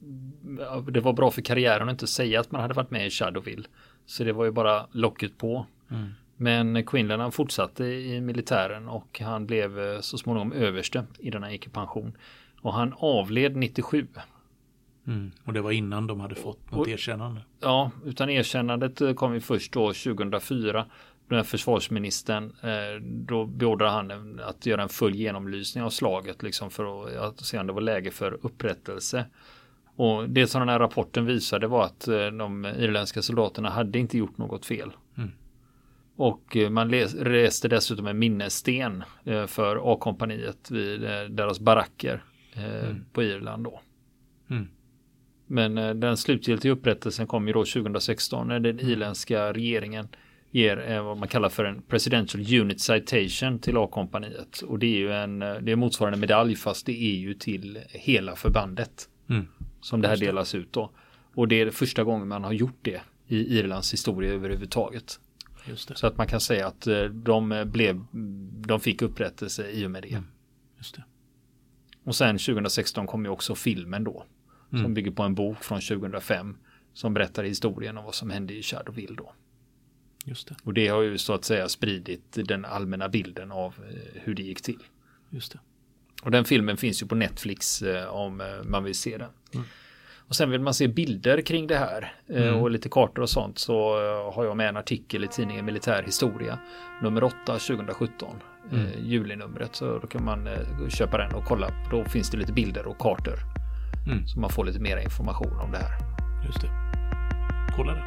det 0.93 0.99
var 0.99 1.13
bra 1.13 1.31
för 1.31 1.41
karriären 1.41 1.89
att 1.89 1.93
inte 1.93 2.07
säga 2.07 2.39
att 2.39 2.51
man 2.51 2.61
hade 2.61 2.73
varit 2.73 2.91
med 2.91 3.07
i 3.07 3.09
Shadowville. 3.09 3.63
Så 4.05 4.23
det 4.23 4.33
var 4.33 4.45
ju 4.45 4.51
bara 4.51 4.85
locket 4.91 5.37
på. 5.37 5.65
Mm. 5.91 6.13
Men 6.41 6.85
Quinlan 6.85 7.19
han 7.19 7.31
fortsatte 7.31 7.85
i 7.85 8.21
militären 8.21 8.87
och 8.87 9.19
han 9.19 9.45
blev 9.45 9.79
eh, 9.79 9.99
så 9.99 10.17
småningom 10.17 10.51
överste 10.51 11.03
innan 11.19 11.43
han 11.43 11.51
gick 11.51 11.67
i 11.67 11.69
pension. 11.69 12.17
Och 12.61 12.73
han 12.73 12.93
avled 12.97 13.55
97. 13.55 14.07
Mm. 15.09 15.31
Och 15.43 15.53
det 15.53 15.61
var 15.61 15.71
innan 15.71 16.07
de 16.07 16.19
hade 16.19 16.35
fått 16.35 16.71
något 16.71 16.79
och, 16.79 16.89
erkännande. 16.89 17.41
Ja, 17.59 17.91
utan 18.05 18.29
erkännandet 18.29 19.01
eh, 19.01 19.13
kom 19.13 19.33
ju 19.33 19.39
först 19.39 19.73
då 19.73 19.87
2004. 19.87 20.85
När 21.27 21.43
försvarsministern, 21.43 22.53
eh, 22.61 23.01
då 23.01 23.45
beordrade 23.45 23.91
han 23.91 24.39
att 24.43 24.65
göra 24.65 24.83
en 24.83 24.89
full 24.89 25.15
genomlysning 25.15 25.83
av 25.83 25.89
slaget 25.89 26.43
liksom 26.43 26.69
för 26.69 27.07
att 27.27 27.39
se 27.39 27.59
om 27.59 27.67
det 27.67 27.73
var 27.73 27.81
läge 27.81 28.11
för 28.11 28.37
upprättelse. 28.41 29.25
Och 29.95 30.29
det 30.29 30.47
som 30.47 30.59
den 30.59 30.69
här 30.69 30.79
rapporten 30.79 31.25
visade 31.25 31.67
var 31.67 31.83
att 31.83 32.07
eh, 32.07 32.27
de 32.27 32.65
irländska 32.65 33.21
soldaterna 33.21 33.69
hade 33.69 33.99
inte 33.99 34.17
gjort 34.17 34.37
något 34.37 34.65
fel. 34.65 34.91
Mm. 35.17 35.31
Och 36.15 36.57
man 36.69 36.91
reste 36.91 37.67
dessutom 37.67 38.07
en 38.07 38.19
minnessten 38.19 39.03
för 39.47 39.93
A-kompaniet 39.93 40.71
vid 40.71 41.01
deras 41.29 41.59
baracker 41.59 42.13
eh, 42.13 42.28
mm. 42.53 43.05
på 43.13 43.23
Irland 43.23 43.63
då. 43.63 43.81
Mm. 44.49 44.67
Men 45.47 45.77
eh, 45.77 45.93
den 45.93 46.17
slutgiltiga 46.17 46.71
upprättelsen 46.71 47.27
kom 47.27 47.47
ju 47.47 47.53
då 47.53 47.65
2016 47.65 48.47
när 48.47 48.59
den 48.59 48.79
irländska 48.79 49.53
regeringen 49.53 50.07
ger 50.51 50.91
eh, 50.91 51.03
vad 51.03 51.17
man 51.17 51.27
kallar 51.27 51.49
för 51.49 51.65
en 51.65 51.81
Presidential 51.81 52.61
Unit 52.61 52.81
Citation 52.81 53.59
till 53.59 53.77
A-kompaniet. 53.77 54.61
Och 54.61 54.79
det 54.79 54.85
är 54.85 54.97
ju 54.97 55.11
en, 55.11 55.41
eh, 55.41 55.53
det 55.53 55.71
är 55.71 55.75
motsvarande 55.75 56.17
medalj 56.19 56.55
fast 56.55 56.85
det 56.85 57.03
är 57.03 57.15
ju 57.15 57.33
till 57.33 57.79
hela 57.89 58.35
förbandet. 58.35 59.09
Mm. 59.29 59.47
Som 59.81 60.01
det 60.01 60.07
här 60.07 60.17
delas 60.17 60.55
ut 60.55 60.73
då. 60.73 60.91
Och 61.35 61.47
det 61.47 61.61
är 61.61 61.71
första 61.71 62.03
gången 62.03 62.27
man 62.27 62.43
har 62.43 62.53
gjort 62.53 62.79
det 62.81 63.01
i 63.27 63.59
Irlands 63.59 63.93
historia 63.93 64.33
överhuvudtaget. 64.33 65.19
Så 65.75 66.07
att 66.07 66.17
man 66.17 66.27
kan 66.27 66.39
säga 66.41 66.67
att 66.67 66.87
eh, 66.87 67.03
de, 67.03 67.63
blev, 67.71 68.05
de 68.67 68.79
fick 68.79 69.01
upprättelse 69.01 69.71
i 69.71 69.85
och 69.85 69.91
med 69.91 70.03
det. 70.03 70.11
Mm. 70.11 70.23
Just 70.77 70.95
det. 70.95 71.03
Och 72.09 72.15
sen 72.15 72.37
2016 72.37 73.07
kom 73.07 73.25
ju 73.25 73.31
också 73.31 73.55
filmen 73.55 74.03
då. 74.03 74.25
Mm. 74.71 74.83
Som 74.83 74.93
bygger 74.93 75.11
på 75.11 75.23
en 75.23 75.35
bok 75.35 75.63
från 75.63 75.81
2005. 75.81 76.57
Som 76.93 77.13
berättar 77.13 77.43
historien 77.43 77.97
om 77.97 78.05
vad 78.05 78.15
som 78.15 78.29
hände 78.29 78.53
i 78.53 78.63
Shadowville 78.63 79.15
då. 79.15 79.33
Just 80.25 80.47
det. 80.47 80.55
Och 80.63 80.73
det 80.73 80.87
har 80.87 81.01
ju 81.01 81.17
så 81.17 81.33
att 81.33 81.45
säga 81.45 81.69
spridit 81.69 82.37
den 82.45 82.65
allmänna 82.65 83.09
bilden 83.09 83.51
av 83.51 83.73
eh, 83.89 84.21
hur 84.23 84.35
det 84.35 84.43
gick 84.43 84.61
till. 84.61 84.83
Just 85.29 85.51
det. 85.51 85.59
Och 86.23 86.31
den 86.31 86.45
filmen 86.45 86.77
finns 86.77 87.01
ju 87.03 87.07
på 87.07 87.15
Netflix 87.15 87.81
eh, 87.81 88.07
om 88.07 88.41
eh, 88.41 88.47
man 88.63 88.83
vill 88.83 88.95
se 88.95 89.17
den. 89.17 89.29
Mm. 89.53 89.65
Och 90.17 90.35
sen 90.35 90.49
vill 90.49 90.61
man 90.61 90.73
se 90.73 90.87
bilder 90.87 91.41
kring 91.41 91.67
det 91.67 91.77
här 91.77 92.13
Mm. 92.29 92.55
och 92.55 92.71
lite 92.71 92.89
kartor 92.89 93.21
och 93.21 93.29
sånt 93.29 93.59
så 93.59 93.93
har 94.33 94.45
jag 94.45 94.57
med 94.57 94.69
en 94.69 94.77
artikel 94.77 95.23
i 95.23 95.27
tidningen 95.27 95.65
Militär 95.65 96.03
Historia 96.03 96.59
nummer 97.01 97.23
8 97.23 97.35
2017 97.45 98.35
Mm. 98.71 98.85
eh, 98.85 98.91
julinumret 99.05 99.75
så 99.75 99.99
då 99.99 100.07
kan 100.07 100.23
man 100.25 100.47
eh, 100.47 100.53
köpa 100.89 101.17
den 101.17 101.33
och 101.33 101.45
kolla. 101.45 101.67
Då 101.91 102.03
finns 102.05 102.29
det 102.29 102.37
lite 102.37 102.53
bilder 102.53 102.87
och 102.87 102.97
kartor 102.99 103.39
Mm. 104.07 104.27
så 104.27 104.39
man 104.39 104.49
får 104.49 104.65
lite 104.65 104.79
mer 104.79 104.97
information 104.97 105.59
om 105.59 105.71
det 105.71 105.77
här. 105.77 105.97
Just 106.45 106.61
det. 106.61 106.67
Kolla 107.75 107.93
det. 107.93 108.03